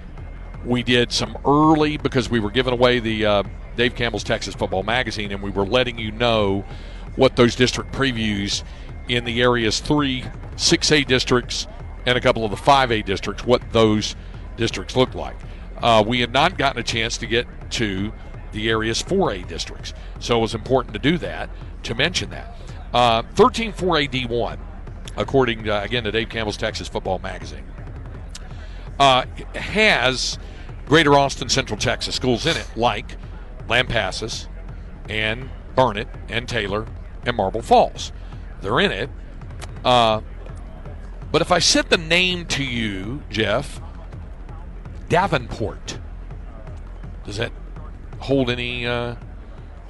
[0.64, 3.42] we did some early because we were giving away the uh,
[3.76, 6.64] Dave Campbell's Texas Football Magazine, and we were letting you know
[7.16, 8.62] what those district previews
[9.08, 10.24] in the areas three,
[10.56, 11.66] six A districts,
[12.06, 14.16] and a couple of the five A districts, what those
[14.56, 15.36] districts look like.
[15.82, 18.12] Uh, we had not gotten a chance to get to
[18.52, 21.48] the area's 4A districts, so it was important to do that
[21.84, 22.54] to mention that.
[22.92, 24.58] Uh, 13 4A D1
[25.16, 27.64] according uh, again to Dave Campbell's Texas Football Magazine,
[28.98, 30.38] uh, has
[30.86, 33.16] Greater Austin Central Texas schools in it, like
[33.68, 34.46] Lampasas
[35.08, 36.86] and Burnet and Taylor
[37.24, 38.12] and Marble Falls.
[38.60, 39.10] They're in it.
[39.84, 40.20] Uh,
[41.32, 43.80] but if I said the name to you, Jeff,
[45.08, 45.98] Davenport,
[47.24, 47.52] does that
[48.18, 49.14] hold any uh,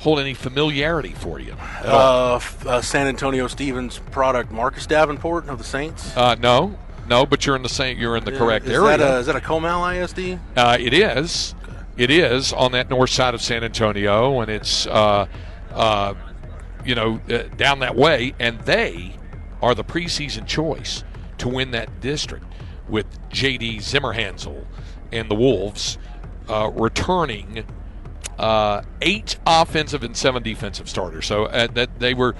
[0.00, 1.54] hold any familiarity for you?
[1.84, 6.16] Uh, uh, San Antonio Stevens product, Marcus Davenport of the Saints.
[6.16, 6.76] Uh, no,
[7.08, 7.98] no, but you're in the same.
[7.98, 8.96] You're in the correct is area.
[8.96, 10.40] That a, is that a Comal ISD?
[10.56, 11.54] Uh, it is.
[11.96, 15.26] It is on that north side of San Antonio, and it's uh,
[15.72, 16.14] uh,
[16.84, 19.16] you know uh, down that way, and they
[19.60, 21.04] are the preseason choice
[21.38, 22.46] to win that district
[22.88, 23.78] with J.D.
[23.78, 24.66] Zimmerhansel
[25.12, 25.98] and the Wolves
[26.48, 27.64] uh, returning
[28.40, 31.26] uh, eight offensive and seven defensive starters.
[31.26, 32.34] So uh, that they were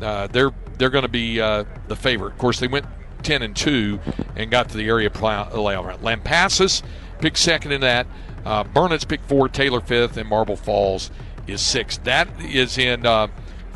[0.00, 2.32] uh, they're they're going to be uh, the favorite.
[2.32, 2.86] Of course, they went
[3.22, 3.98] ten and two
[4.36, 6.02] and got to the area pla- playoff round.
[6.02, 6.82] Lampasas
[7.20, 8.06] picked second in that.
[8.44, 9.48] Uh, Burnet's picked four.
[9.48, 11.10] Taylor fifth, and Marble Falls
[11.46, 12.04] is sixth.
[12.04, 13.28] That is in uh,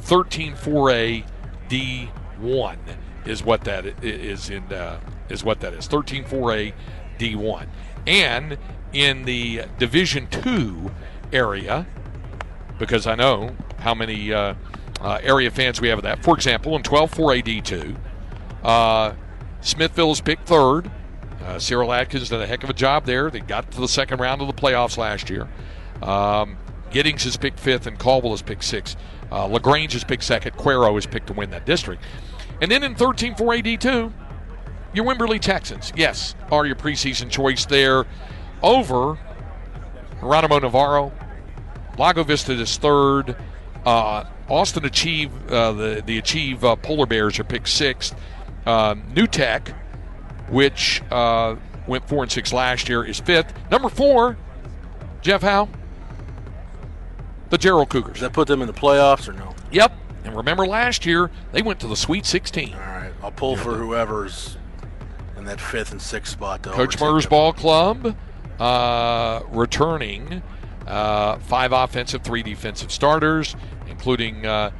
[0.02, 1.24] 13-4A
[1.68, 2.76] D1
[3.24, 6.72] is what that is in uh, is what that is 13-4A
[7.18, 7.68] D1
[8.06, 8.58] and
[8.92, 10.90] in the Division two
[11.32, 11.86] area
[12.78, 14.54] because I know how many uh,
[15.00, 16.22] uh, area fans we have of that.
[16.22, 17.96] For example, in 12 4AD 2,
[18.64, 19.14] uh,
[19.60, 20.90] Smithville is picked third.
[21.44, 23.30] Uh, Cyril Atkins did a heck of a job there.
[23.30, 25.48] They got to the second round of the playoffs last year.
[26.02, 26.56] Um,
[26.90, 28.96] Giddings is picked fifth, and Caldwell is picked sixth.
[29.30, 30.56] Uh, LaGrange is picked second.
[30.56, 32.02] Cuero is picked to win that district.
[32.60, 34.12] And then in 13 4AD 2,
[34.92, 38.06] your Wimberley Texans, yes, are your preseason choice there
[38.62, 39.18] over
[40.20, 41.12] Geronimo Navarro,
[41.98, 43.36] Lago Vista is third.
[43.84, 48.14] Uh, Austin Achieve, uh, the the Achieve uh, Polar Bears are picked sixth.
[48.66, 49.68] Um, New Tech,
[50.48, 51.56] which uh,
[51.86, 53.54] went four and six last year, is fifth.
[53.70, 54.36] Number four,
[55.22, 55.68] Jeff Howe,
[57.48, 58.14] the Jarrell Cougars.
[58.14, 59.54] Does that put them in the playoffs or no?
[59.72, 59.92] Yep.
[60.24, 62.74] And remember last year they went to the Sweet 16.
[62.74, 64.58] All right, I'll pull for whoever's
[65.36, 66.62] in that fifth and sixth spot.
[66.62, 68.14] Coach Murr's ball club
[68.60, 70.42] uh, returning
[70.86, 73.56] uh, five offensive, three defensive starters,
[73.88, 74.70] including uh,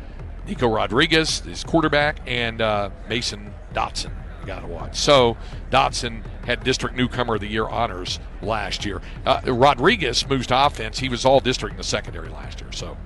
[0.47, 4.13] Nico Rodriguez, his quarterback, and uh, Mason Dotson.
[4.41, 4.97] You got to watch.
[4.97, 5.37] So
[5.71, 9.01] Dotson had district newcomer of the year honors last year.
[9.27, 10.99] Uh, Rodriguez moves to offense.
[10.99, 12.73] He was all district in the secondary last year.
[12.73, 12.97] So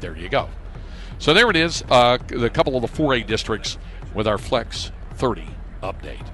[0.00, 0.48] there you go.
[1.18, 1.84] So there it is.
[1.88, 3.78] Uh, the couple of the 4A districts
[4.14, 5.46] with our Flex 30
[5.82, 6.26] update.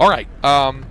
[0.00, 0.28] All right.
[0.44, 0.86] Um,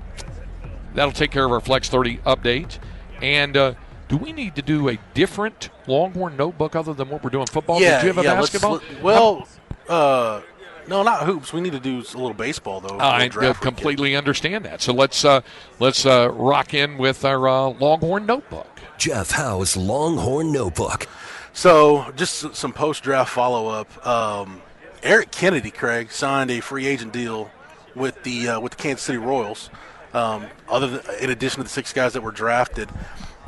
[0.97, 2.79] that'll take care of our Flex 30 update.
[3.21, 3.73] And uh,
[4.09, 7.79] do we need to do a different Longhorn notebook other than what we're doing football?
[7.79, 8.33] Yeah, Did you have yeah.
[8.33, 8.81] let's- basketball?
[8.91, 9.47] let- well,
[9.87, 10.41] uh,
[10.87, 11.53] no, not hoops.
[11.53, 12.97] We need to do a little baseball though.
[12.97, 14.81] I Little draft uh, completely understand that.
[14.81, 15.41] So let's uh,
[15.79, 18.67] let's uh, rock in with our uh, Longhorn notebook.
[18.97, 21.07] Jeff Howe's Longhorn Notebook.
[21.53, 24.07] So, just some post draft follow up.
[24.07, 24.61] Um,
[25.03, 27.49] Eric Kennedy, Craig, signed a free agent deal
[27.95, 29.69] with the uh, with the Kansas City Royals.
[30.13, 32.89] Um, other than, in addition to the six guys that were drafted,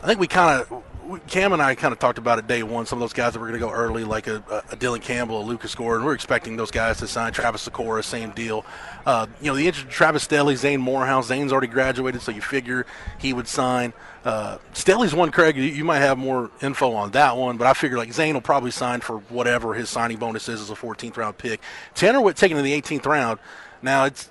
[0.02, 0.84] I think we kind of
[1.28, 2.86] Cam and I kind of talked about it day one.
[2.86, 5.42] Some of those guys that were going to go early, like a, a Dylan Campbell,
[5.42, 7.34] a Lucas Gordon, we're expecting those guys to sign.
[7.34, 8.66] Travis Sykora, same deal.
[9.06, 11.28] Uh, you know, the interest of Travis Stelly, Zane Morehouse.
[11.28, 12.86] Zane's already graduated, so you figure
[13.18, 13.94] he would sign.
[14.24, 15.56] Uh, Stelly's one, Craig.
[15.56, 18.42] You, you might have more info on that one, but I figure like Zane will
[18.42, 21.62] probably sign for whatever his signing bonus is as a 14th round pick.
[21.96, 23.40] Tanner Witt taken in the 18th round.
[23.82, 24.30] Now it's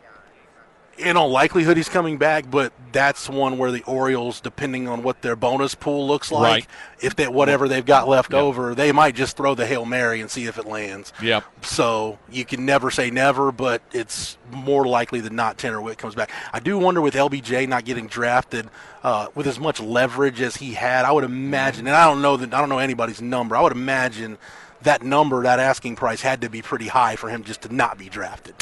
[0.98, 5.22] in all likelihood he's coming back, but that's one where the Orioles, depending on what
[5.22, 6.66] their bonus pool looks like, Right.
[7.00, 10.30] if that whatever they've got left over, they might just throw the hail mary and
[10.30, 11.12] see if it lands.
[11.22, 11.44] Yep.
[11.62, 16.14] So you can never say never, but it's more likely than not Tanner Witt comes
[16.14, 16.30] back.
[16.52, 18.68] I do wonder with LBJ not getting drafted
[19.04, 21.04] uh, with as much leverage as he had.
[21.04, 23.54] I would imagine, and I don't know that I don't know anybody's number.
[23.56, 24.38] I would imagine
[24.82, 27.98] that number, that asking price, had to be pretty high for him just to not
[27.98, 28.54] be drafted.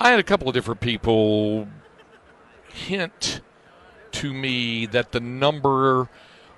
[0.00, 1.68] I had a couple of different people
[2.72, 3.40] hint
[4.12, 6.08] to me that the number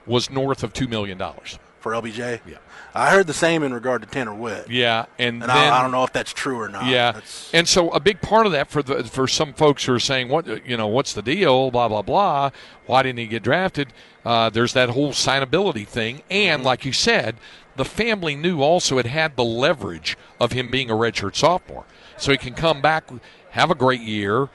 [0.07, 1.59] was north of two million dollars.
[1.81, 2.41] for LBJ.
[2.47, 2.59] Yeah.
[2.95, 5.83] I heard the same in regard to Tanner Witt, Yeah, and, and then I, I
[5.83, 6.85] don't know if that's true or not.
[6.87, 9.95] Yeah, That's- and so a big part of that for the for some folks who
[9.95, 12.51] are saying, "What you know, what's the deal?" Blah blah blah.
[12.87, 13.93] Why didn't he get drafted?
[14.25, 17.37] Uh, there's that whole signability thing, and like you said,
[17.77, 21.85] the family knew also it had the leverage of him being a redshirt sophomore,
[22.17, 23.09] so he can come back,
[23.51, 24.49] have a great year,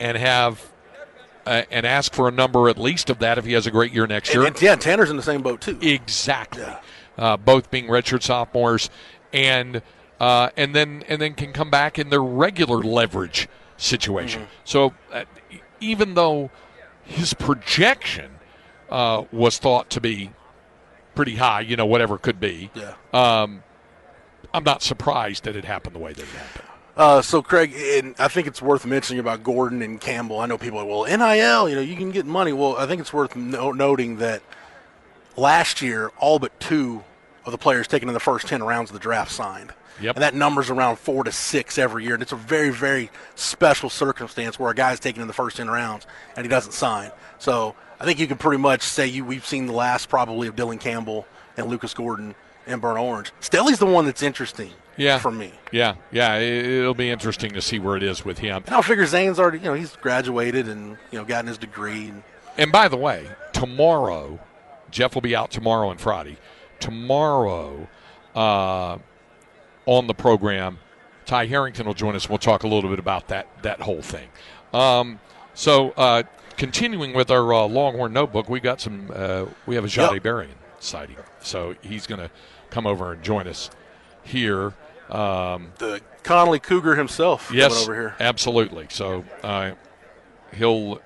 [0.00, 0.70] and have.
[1.44, 3.92] Uh, and ask for a number at least of that if he has a great
[3.92, 4.44] year next year.
[4.46, 5.76] and, and yeah, Tanner's in the same boat too.
[5.82, 6.62] Exactly.
[6.62, 6.78] Yeah.
[7.18, 8.88] Uh, both being redshirt sophomores,
[9.32, 9.82] and
[10.20, 14.46] uh, and then and then can come back in their regular leverage situation.
[14.62, 15.24] So uh,
[15.80, 16.50] even though
[17.02, 18.36] his projection
[18.88, 20.30] uh, was thought to be
[21.16, 22.94] pretty high, you know, whatever it could be, Yeah.
[23.12, 23.64] um,
[24.54, 26.68] I'm not surprised that it happened the way that it happened.
[26.96, 30.40] Uh, so Craig, and I think it's worth mentioning about Gordon and Campbell.
[30.40, 32.52] I know people are well NIL, you know, you can get money.
[32.52, 34.42] Well, I think it's worth no- noting that
[35.36, 37.02] last year, all but two
[37.46, 39.72] of the players taken in the first ten rounds of the draft signed.
[40.00, 40.16] Yep.
[40.16, 43.88] And that number's around four to six every year, and it's a very, very special
[43.88, 47.10] circumstance where a guy's taken in the first ten rounds and he doesn't sign.
[47.38, 50.56] So I think you can pretty much say you we've seen the last probably of
[50.56, 51.26] Dylan Campbell
[51.56, 52.34] and Lucas Gordon
[52.66, 53.32] and Burn Orange.
[53.40, 55.18] Staley's the one that's interesting Yeah.
[55.18, 55.52] for me.
[55.70, 58.62] Yeah, yeah, it, it'll be interesting to see where it is with him.
[58.66, 62.08] And I figure Zane's already, you know, he's graduated and you know gotten his degree.
[62.08, 62.22] And
[62.58, 64.38] And by the way, tomorrow,
[64.90, 66.36] Jeff will be out tomorrow and Friday.
[66.80, 67.88] Tomorrow,
[68.36, 68.98] uh,
[69.86, 70.78] on the program,
[71.24, 72.28] Ty Harrington will join us.
[72.28, 74.28] We'll talk a little bit about that that whole thing.
[74.74, 75.20] Um,
[75.54, 76.24] so, uh,
[76.56, 79.10] continuing with our uh, Longhorn notebook, we got some.
[79.14, 80.22] Uh, we have a Jade Yep.
[80.22, 82.30] Berrien sighting, so he's going to
[82.70, 83.70] come over and join us
[84.22, 84.74] here.
[85.12, 88.16] Um, the Connally Cougar himself yes, coming over here.
[88.18, 88.86] absolutely.
[88.90, 89.72] So uh,
[90.54, 91.00] he'll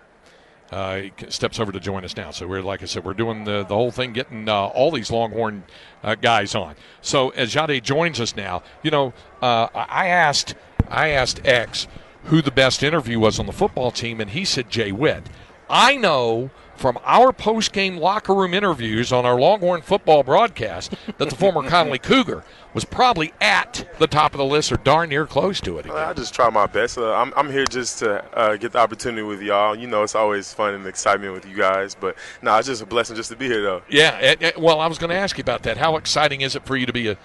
[0.71, 2.31] uh, he steps over to join us now.
[2.31, 5.11] So we're like I said, we're doing the the whole thing, getting uh, all these
[5.11, 5.64] Longhorn
[6.03, 6.77] uh, guys on.
[7.01, 10.55] So as Jahdae joins us now, you know, uh, I asked
[10.88, 11.88] I asked X
[12.25, 15.29] who the best interview was on the football team, and he said Jay Witt.
[15.69, 21.31] I know from our post game locker room interviews on our Longhorn football broadcast that
[21.31, 25.27] the former Connally Cougar was probably at the top of the list or darn near
[25.27, 25.87] close to it.
[25.87, 25.97] Again.
[25.97, 26.99] I just try my best.
[26.99, 29.75] Uh, I'm, I'm here just to uh, get the opportunity with y'all.
[29.75, 31.95] You know, it's always fun and excitement with you guys.
[31.95, 33.83] But no, it's just a blessing just to be here, though.
[33.89, 35.79] Yeah, eh, eh, well, I was going to ask you about that.
[35.79, 37.17] How exciting is it for you to be a,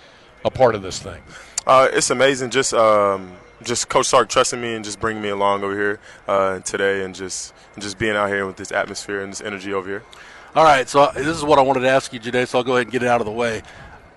[0.46, 1.22] a part of this thing?
[1.68, 2.50] Uh, it's amazing.
[2.50, 6.60] Just um, just Coach Sark trusting me and just bringing me along over here uh,
[6.60, 9.88] today, and just and just being out here with this atmosphere and this energy over
[9.88, 10.04] here.
[10.56, 12.74] All right, so this is what I wanted to ask you today, so I'll go
[12.74, 13.62] ahead and get it out of the way.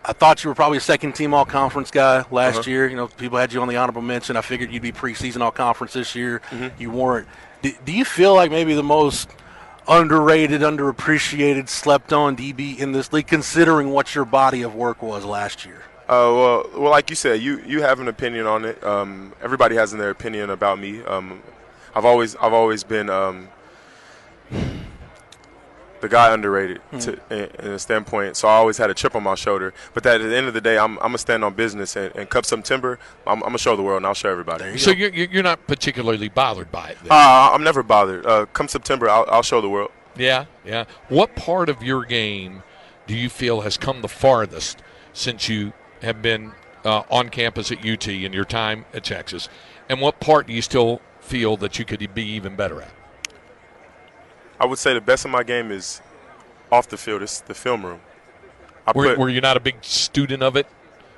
[0.05, 2.71] I thought you were probably a second team all conference guy last Uh-huh.
[2.71, 2.89] year.
[2.89, 4.37] You know, people had you on the honorable mention.
[4.37, 6.43] I figured you'd be preseason all conference this year.
[6.79, 7.27] You weren't.
[7.63, 9.31] Do, do you feel like maybe the most
[9.89, 15.25] underrated, underappreciated, slept on DB in this league, considering what your body of work was
[15.25, 15.83] last year?
[16.07, 18.83] Uh, well, well, like you said, you, you have an opinion on it.
[18.85, 21.03] Um, everybody has their opinion about me.
[21.05, 21.43] Um,
[21.95, 23.49] I've always I've always been um,
[26.01, 28.37] the guy underrated to, in, in a standpoint.
[28.37, 29.73] So I always had a chip on my shoulder.
[29.95, 31.97] But that at the end of the day, I'm, I'm gonna stand on business.
[31.97, 34.77] And, and come September, I'm, I'm gonna show the world, and I'll show everybody.
[34.77, 36.99] So you're, you're not particularly bothered by it.
[37.03, 37.13] then?
[37.13, 38.27] Uh, I'm never bothered.
[38.27, 39.91] Uh, come September, I'll, I'll show the world.
[40.17, 40.85] yeah, yeah.
[41.09, 42.63] What part of your game
[43.07, 44.83] do you feel has come the farthest
[45.15, 45.73] since you
[46.05, 46.53] have been
[46.85, 49.49] uh, on campus at UT in your time at Texas?
[49.89, 52.91] And what part do you still feel that you could be even better at?
[54.61, 56.01] I would say the best of my game is
[56.71, 57.23] off the field.
[57.23, 58.01] It's the film room.
[58.95, 60.67] Were, put- were you not a big student of it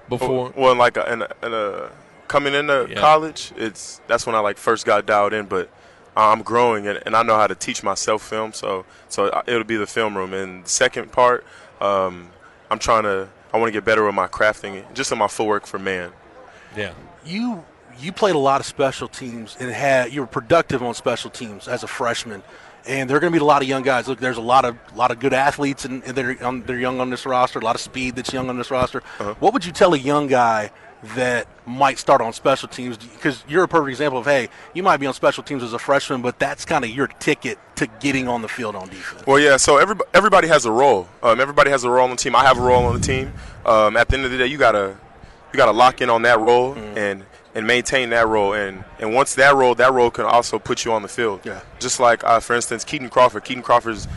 [0.08, 0.52] before?
[0.56, 1.90] Well, like a, in a, in a
[2.28, 3.00] coming into Yeah.
[3.00, 5.46] college, it's that's when I like first got dialed in.
[5.46, 5.68] But
[6.16, 9.76] I'm growing and, and I know how to teach myself film, so so it'll be
[9.76, 10.32] the film room.
[10.32, 11.44] And the second part,
[11.80, 12.30] um,
[12.70, 15.66] I'm trying to I want to get better with my crafting, just in my footwork
[15.66, 16.12] for man.
[16.76, 16.92] yeah.
[17.24, 17.64] you
[17.98, 21.66] you played a lot of special teams and had you were productive on special teams
[21.66, 22.42] as a freshman.
[22.86, 24.06] And there are going to be a lot of young guys.
[24.06, 27.00] Look, there's a lot of lot of good athletes, and, and they're on, they're young
[27.00, 27.58] on this roster.
[27.58, 29.02] A lot of speed that's young on this roster.
[29.18, 29.34] Uh-huh.
[29.40, 30.70] What would you tell a young guy
[31.14, 32.96] that might start on special teams?
[32.96, 35.78] Because you're a perfect example of hey, you might be on special teams as a
[35.78, 39.26] freshman, but that's kind of your ticket to getting on the field on defense.
[39.26, 39.56] Well, yeah.
[39.56, 41.08] So everybody, everybody has a role.
[41.22, 42.34] Um, everybody has a role on the team.
[42.34, 43.32] I have a role on the team.
[43.64, 44.96] Um, at the end of the day, you gotta
[45.52, 48.52] you gotta lock in on that role and and maintain that role.
[48.52, 51.40] And and once that role, that role can also put you on the field.
[51.44, 51.60] Yeah.
[51.78, 53.44] Just like uh, for instance, Kitan Crawford.
[53.44, 54.08] Kitan Crawford is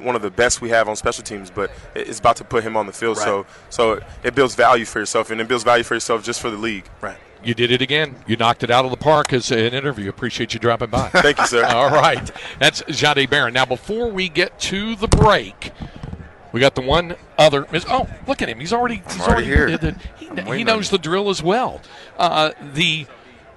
[0.00, 2.76] one of the best we have on special teams, but it's about to put him
[2.76, 3.18] on the field.
[3.18, 3.46] So Right.
[3.70, 6.56] so it builds value for yourself, and it builds value for yourself just for the
[6.56, 6.84] league.
[7.00, 7.16] Right.
[7.44, 8.16] You did it again.
[8.26, 10.08] You knocked it out of the park as an interview.
[10.08, 11.08] Appreciate you dropping by.
[11.10, 11.64] Thank you, sir.
[11.68, 12.28] All right.
[12.58, 13.54] That's Jahdae Barron.
[13.54, 15.70] Now, before we get to the break,
[16.52, 17.66] we got the one other.
[17.88, 18.58] Oh, look at him.
[18.58, 19.68] He's already, he's already here.
[19.68, 21.80] He, he knows the drill as well.
[22.18, 23.06] Uh, the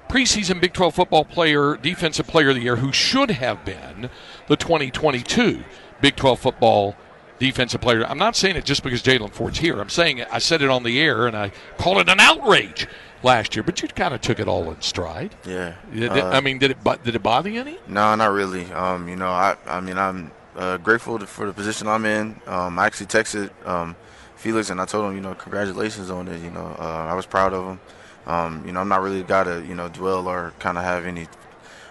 [0.09, 4.09] preseason Big 12 football player, defensive player of the year, who should have been
[4.47, 5.63] the 2022
[6.01, 6.95] Big 12 football
[7.39, 8.05] defensive player.
[8.05, 9.79] I'm not saying it just because Jaylan Ford's here.
[9.79, 12.87] I'm saying it, I said it on the air and I called it an outrage
[13.23, 15.35] last year, but you kind of took it all in stride.
[15.45, 15.73] Yeah.
[15.93, 17.77] Did- Uh, I mean, did it did it bother you any?
[17.87, 18.71] No, not really.
[18.73, 22.39] Um, you know, I, I mean, I'm uh, grateful for the position I'm in.
[22.45, 23.95] Um, I actually texted um,
[24.35, 26.41] Felix and I told him, you know, congratulations on it.
[26.41, 27.79] You know, uh, I was proud of him.
[28.27, 31.05] Um, you know, I'm not really guy to, you know, dwell or kind of have
[31.07, 31.27] any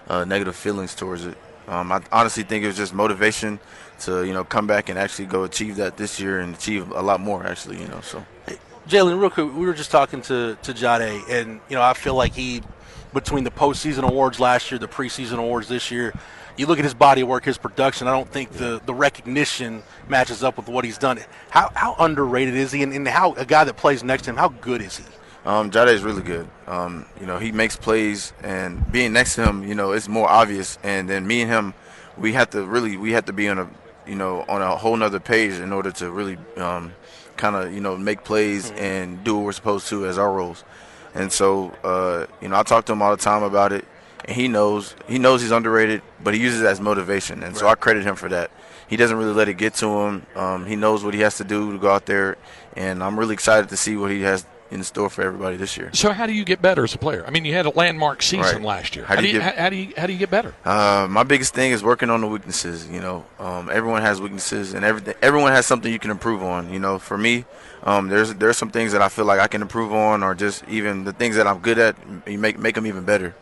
[0.08, 1.36] uh, negative feelings towards it.
[1.70, 3.60] Um, I honestly think it was just motivation
[4.00, 7.00] to you know come back and actually go achieve that this year and achieve a
[7.00, 7.80] lot more actually.
[7.80, 8.26] You know, so
[8.88, 12.16] Jaylan, real quick, we were just talking to to Jahdae, and you know I feel
[12.16, 12.62] like he,
[13.14, 16.12] between the postseason awards last year, the preseason awards this year,
[16.56, 18.08] you look at his body of work, his production.
[18.08, 21.20] I don't think the the recognition matches up with what he's done.
[21.50, 24.36] How how underrated is he, and, and how a guy that plays next to him,
[24.36, 25.04] how good is he?
[25.44, 26.48] Um, Jahdae is really good.
[26.66, 30.28] Um, you know, he makes plays, and being next to him, you know, it's more
[30.28, 30.78] obvious.
[30.82, 31.74] And then me and him,
[32.18, 33.70] we have to really, we have to be on a,
[34.06, 36.92] you know, on a whole nother page in order to really um,
[37.36, 38.78] kind of, you know, make plays mm-hmm.
[38.78, 40.62] and do what we're supposed to as our roles.
[41.14, 43.84] And so, uh, you know, I talk to him all the time about it,
[44.26, 47.56] and he knows, he knows he's underrated, but he uses it as motivation, and right.
[47.56, 48.50] so I credit him for that.
[48.86, 50.26] He doesn't really let it get to him.
[50.36, 52.36] Um, he knows what he has to do to go out there,
[52.76, 55.90] and I'm really excited to see what he has in store for everybody this year.
[55.92, 57.24] So how do you get better as a player?
[57.26, 58.62] I mean, you had a landmark season right.
[58.62, 59.04] last year.
[59.04, 60.54] How, how do you, get, how, how, do you how do you get better?
[60.64, 62.88] Uh, my biggest thing is working on the weaknesses.
[62.88, 65.14] You know, um, everyone has weaknesses, and everything.
[65.22, 66.72] Everyone has something you can improve on.
[66.72, 67.44] You know, for me,
[67.82, 70.66] um, there's there's some things that I feel like I can improve on, or just
[70.68, 71.96] even the things that I'm good at,
[72.26, 73.34] you make make them even better.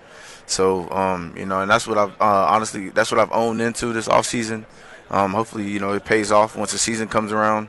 [0.47, 3.93] So um, you know, and that's what I've uh, honestly that's what I've owned into
[3.93, 4.66] this off season.
[5.11, 7.68] Um, hopefully, you know, it pays off once the season comes around.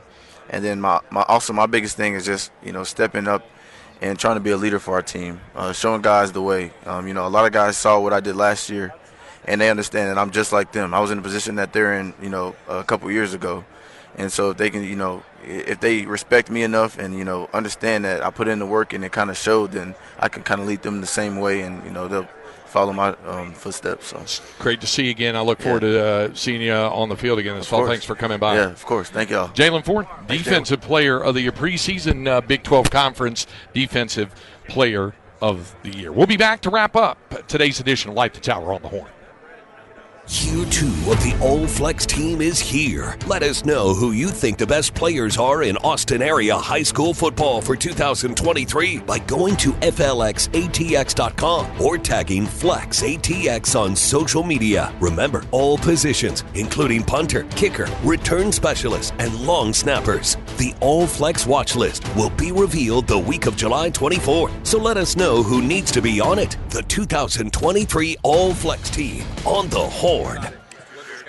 [0.50, 3.48] And then my, my also my biggest thing is just you know stepping up
[4.02, 6.72] and trying to be a leader for our team, uh, showing guys the way.
[6.86, 8.94] Um, you know, a lot of guys saw what I did last year,
[9.44, 10.92] and they understand that I'm just like them.
[10.92, 13.64] I was in a position that they're in, you know, a couple years ago,
[14.16, 17.48] and so if they can, you know, if they respect me enough and you know
[17.52, 20.42] understand that I put in the work and it kind of showed, then I can
[20.42, 22.28] kind of lead them the same way, and you know they'll
[22.70, 24.06] follow my um, footsteps.
[24.06, 25.36] So great to see you again.
[25.36, 25.88] I look forward yeah.
[25.88, 27.86] to uh, seeing you on the field again this fall.
[27.86, 28.56] Thanks for coming by.
[28.56, 29.10] Yeah, of course.
[29.10, 29.48] Thank y'all.
[29.48, 34.34] Jaylan Ford, Thanks, defensive player of the year, preseason uh, Big 12 Conference defensive
[34.68, 36.12] player of the year.
[36.12, 39.08] We'll be back to wrap up today's edition of Light the Tower on the Horn.
[40.28, 43.16] Year two of the All Flex team is here.
[43.26, 47.14] Let us know who you think the best players are in Austin area high school
[47.14, 54.92] football for 2023 by going to FLXATX.com or tagging FlexATX on social media.
[55.00, 60.36] Remember, all positions, including punter, kicker, return specialist, and long snappers.
[60.58, 64.50] The All Flex watch list will be revealed the week of July 24.
[64.64, 66.56] So let us know who needs to be on it.
[66.68, 70.19] The 2023 All Flex team on the whole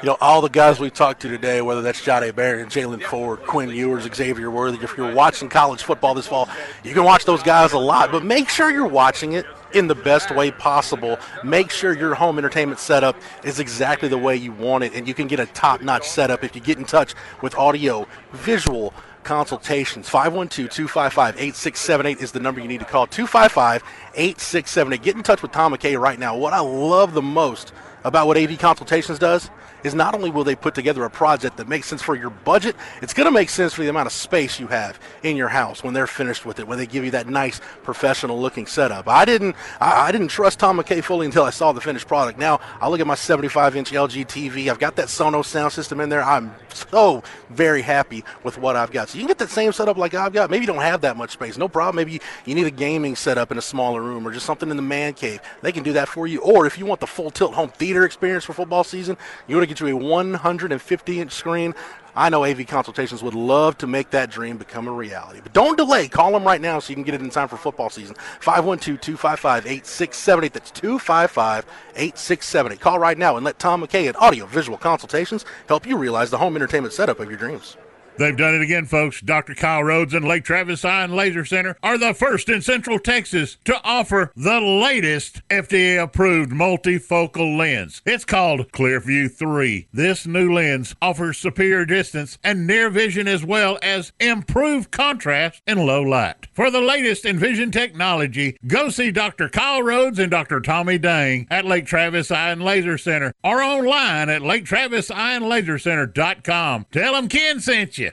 [0.02, 3.44] you know, all the guys we talked to today, whether that's Jahdae Barron, Jaylan Ford,
[3.44, 6.50] Quinn Ewers, Xavier Worthy, if you're watching college football this fall,
[6.84, 9.94] you can watch those guys a lot, but make sure you're watching it in the
[9.94, 11.20] best way possible.
[11.44, 15.14] Make sure your home entertainment setup is exactly the way you want it, and you
[15.14, 17.14] can get a top notch setup if you get in touch
[17.44, 20.10] with audio, visual, consultations.
[20.10, 23.06] 512-255-8678 is the number you need to call.
[23.06, 25.04] 255-8678.
[25.04, 26.36] Get in touch with Tom McKay right now.
[26.36, 27.72] What I love the most–
[28.04, 29.49] about what AV Consultations does
[29.84, 32.76] is not only will they put together a project that makes sense for your budget,
[33.02, 35.84] it's going to make sense for the amount of space you have in your house
[35.84, 39.08] when they're finished with it, when they give you that nice professional looking setup.
[39.08, 42.40] I didn't I, I didn't trust Tom McKay fully until I saw the finished product.
[42.40, 44.70] Now I look at my 75 inch LG TV.
[44.70, 46.24] I've got that Sonos sound system in there.
[46.24, 49.10] I'm so very happy with what I've got.
[49.10, 50.50] So you can get that same setup like I've got.
[50.50, 51.58] Maybe you don't have that much space.
[51.58, 51.96] No problem.
[51.96, 54.76] Maybe you, you need a gaming setup in a smaller room or just something in
[54.76, 55.42] the man cave.
[55.62, 56.42] They can do that for you.
[56.42, 59.18] Or if you want the full tilt home theater experience for football season,
[59.48, 61.74] you want to get you a 150 inch screen.
[62.13, 65.39] I know AV Consultations would love to make that dream become a reality.
[65.41, 66.09] But don't delay.
[66.09, 68.15] Call them right now so you can get it in time for football season.
[68.41, 70.53] 512 255 8678.
[70.53, 71.65] That's 255
[71.95, 72.80] 8678.
[72.82, 76.38] Call right now and let Tom McKay at Audio Visual Consultations help you realize the
[76.38, 77.78] home entertainment setup of your dreams.
[78.18, 79.22] They've done it again, folks.
[79.22, 79.55] Dr.
[79.55, 83.57] Kyle Rhodes and Lake Travis Eye and Laser Center are the first in Central Texas
[83.66, 88.03] to offer the latest FDA approved multifocal lens.
[88.05, 89.88] It's called Clearview 3.
[89.91, 95.84] This new lens offers superior distance and near vision as well as improved contrast in
[95.86, 96.47] low light.
[96.53, 99.49] For the latest in vision technology, go see Dr.
[99.49, 100.59] Kyle Rhodes and Dr.
[100.59, 106.86] Tommy Dang at Lake Travis Eye and Laser Center or online at LakeTravisEyeandLaserCenter.com.
[106.91, 108.11] Tell them Ken sent you.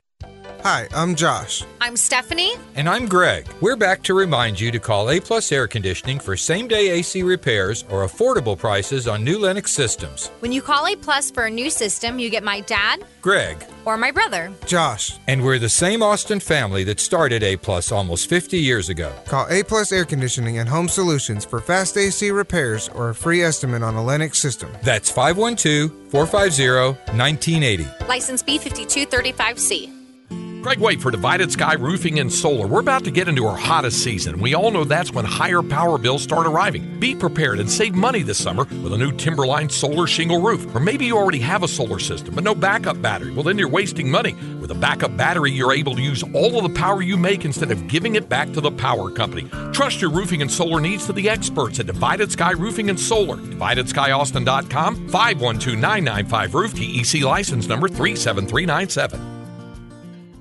[0.62, 1.64] Hi, I'm Josh.
[1.80, 2.52] I'm Stephanie.
[2.74, 3.46] And I'm Greg.
[3.60, 7.22] We're back to remind you to call A Plus Air Conditioning for same day AC
[7.22, 10.28] repairs or affordable prices on new Lennox systems.
[10.40, 13.96] When you call A Plus for a new system, you get my dad, Greg, or
[13.96, 15.18] my brother, Josh.
[15.28, 19.12] And we're the same Austin family that started A Plus almost 50 years ago.
[19.26, 23.44] Call A Plus Air Conditioning and Home Solutions for fast AC repairs or a free
[23.44, 24.72] estimate on a Lennox system.
[24.82, 28.06] That's 512 450 1980.
[28.08, 29.97] License B5235C.
[30.62, 32.66] Craig Way for Divided Sky Roofing and Solar.
[32.66, 34.40] We're about to get into our hottest season.
[34.40, 36.98] We all know that's when higher power bills start arriving.
[36.98, 40.74] Be prepared and save money this summer with a new Timberline solar shingle roof.
[40.74, 43.32] Or maybe you already have a solar system but no backup battery.
[43.32, 44.34] Well, then you're wasting money.
[44.60, 47.70] With a backup battery, you're able to use all of the power you make instead
[47.70, 49.48] of giving it back to the power company.
[49.72, 53.36] Trust your roofing and solar needs to the experts at Divided Sky Roofing and Solar.
[53.36, 59.37] DividedSkyAustin.com 512 995 Roof TEC license number 37397.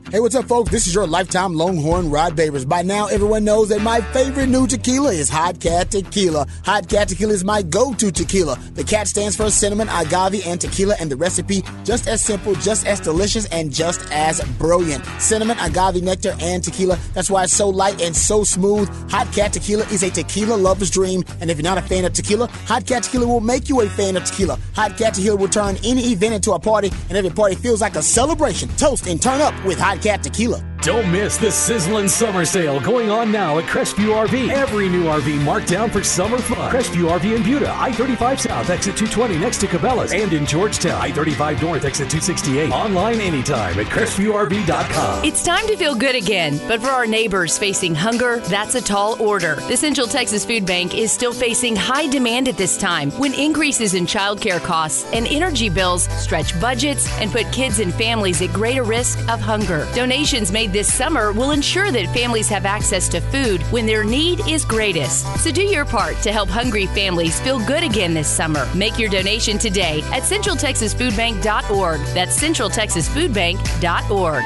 [0.10, 0.72] Hey, what's up, folks?
[0.72, 2.66] This is your lifetime Longhorn Rod Babers.
[2.66, 6.48] By now, everyone knows that my favorite new tequila is Hot Cat Tequila.
[6.64, 8.58] Hot Cat Tequila is my go-to tequila.
[8.76, 12.88] The cat stands for cinnamon, agave, and tequila, and the recipe just as simple, just
[12.88, 15.04] as delicious, and just as brilliant.
[15.20, 16.98] Cinnamon, agave, nectar, and tequila.
[17.14, 18.88] That's why it's so light and so smooth.
[19.12, 22.14] Hot Cat Tequila is a tequila lover's dream, and if you're not a fan of
[22.14, 24.58] tequila, Hot Cat Tequila will make you a fan of tequila.
[24.74, 27.98] Hot Cat Tequila will turn any event into a party, and every party feels like
[27.98, 28.70] a celebration.
[28.78, 30.77] Toast and turn up with Hot Cat Tequila.
[30.82, 34.50] Don't miss the sizzling summer sale going on now at Crestview RV.
[34.50, 36.72] Every new RV marked down for summer fun.
[36.72, 40.14] Crestview RV in Buda, I-35 South, exit 220 next to Cabela's.
[40.14, 42.72] And in Georgetown, I-35 North, exit 268.
[42.72, 45.26] Online anytime at CrestviewRV.com.
[45.26, 49.22] It's time to feel good again, but for our neighbors facing hunger, that's a tall
[49.22, 49.56] order.
[49.68, 53.94] The Central Texas Food Bank is still facing high demand at this time when increases
[53.94, 58.84] in childcare costs and energy bills stretch budgets and put kids and families at greater
[58.84, 59.88] risk of hunger.
[59.94, 64.40] Donations made this summer will ensure that families have access to food when their need
[64.48, 65.26] is greatest.
[65.44, 68.70] So do your part to help hungry families feel good again this summer.
[68.76, 72.00] Make your donation today at centraltexasfoodbank.org.
[72.14, 74.44] That's centraltexasfoodbank.org.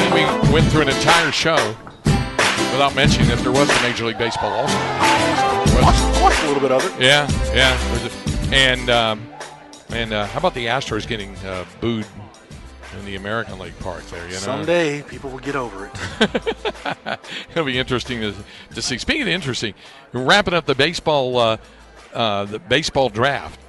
[0.00, 1.76] And we went through an entire show
[2.72, 5.82] without mentioning that there was a Major League Baseball All Star.
[5.82, 6.98] Watched, watched a little bit of it.
[6.98, 7.76] Yeah, yeah.
[8.54, 9.27] And um,
[9.90, 12.06] and uh, how about the Astros getting uh, booed
[12.98, 14.24] in the American League Park there?
[14.26, 15.86] You know, Someday people will get over
[16.20, 17.18] it.
[17.50, 18.34] It'll be interesting to,
[18.74, 18.98] to see.
[18.98, 19.74] Speaking of interesting,
[20.12, 21.56] wrapping up the baseball uh,
[22.14, 23.60] uh, the baseball draft.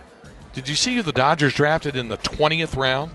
[0.53, 3.11] Did you see who the Dodgers drafted in the twentieth round?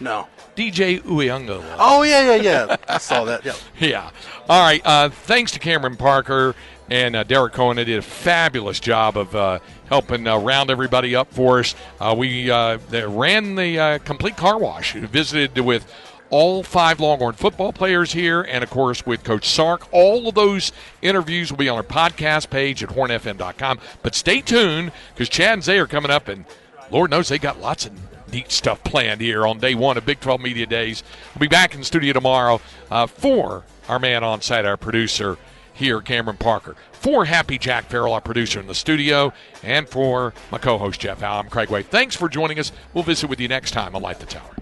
[0.00, 0.26] No.
[0.56, 1.62] DJ Uyunga.
[1.78, 2.76] Oh yeah, yeah, yeah.
[2.88, 3.44] I saw that.
[3.44, 3.54] Yeah.
[3.78, 4.10] Yeah.
[4.48, 4.80] All right.
[4.84, 6.56] Uh, thanks to Cameron Parker
[6.90, 7.76] and uh, Derek Cohen.
[7.76, 11.74] Did a fabulous job of uh, helping uh, round everybody up for us.
[12.00, 14.92] Uh, we uh, ran the uh, complete car wash.
[14.94, 15.90] Visited with
[16.30, 19.86] all five Longhorn football players here, and of course with Coach Sark.
[19.92, 20.72] All of those
[21.02, 23.80] interviews will be on our podcast page at hornfm.com.
[24.02, 26.44] But stay tuned because Chad and Zay are coming up, and
[26.90, 27.92] Lord knows they got lots of
[28.32, 31.02] neat stuff planned here on day one of Big 12 Media Days.
[31.34, 32.60] We'll be back in studio tomorrow
[32.90, 35.38] uh, for our man on site, our producer
[35.78, 36.76] here, Cameron Parker.
[36.92, 41.20] For Happy Jack Farrell, our producer in the studio, and for my co host, Jeff
[41.20, 41.82] Howe, I'm Craig Way.
[41.82, 42.72] Thanks for joining us.
[42.92, 44.54] We'll visit with you next time on Light the Tower.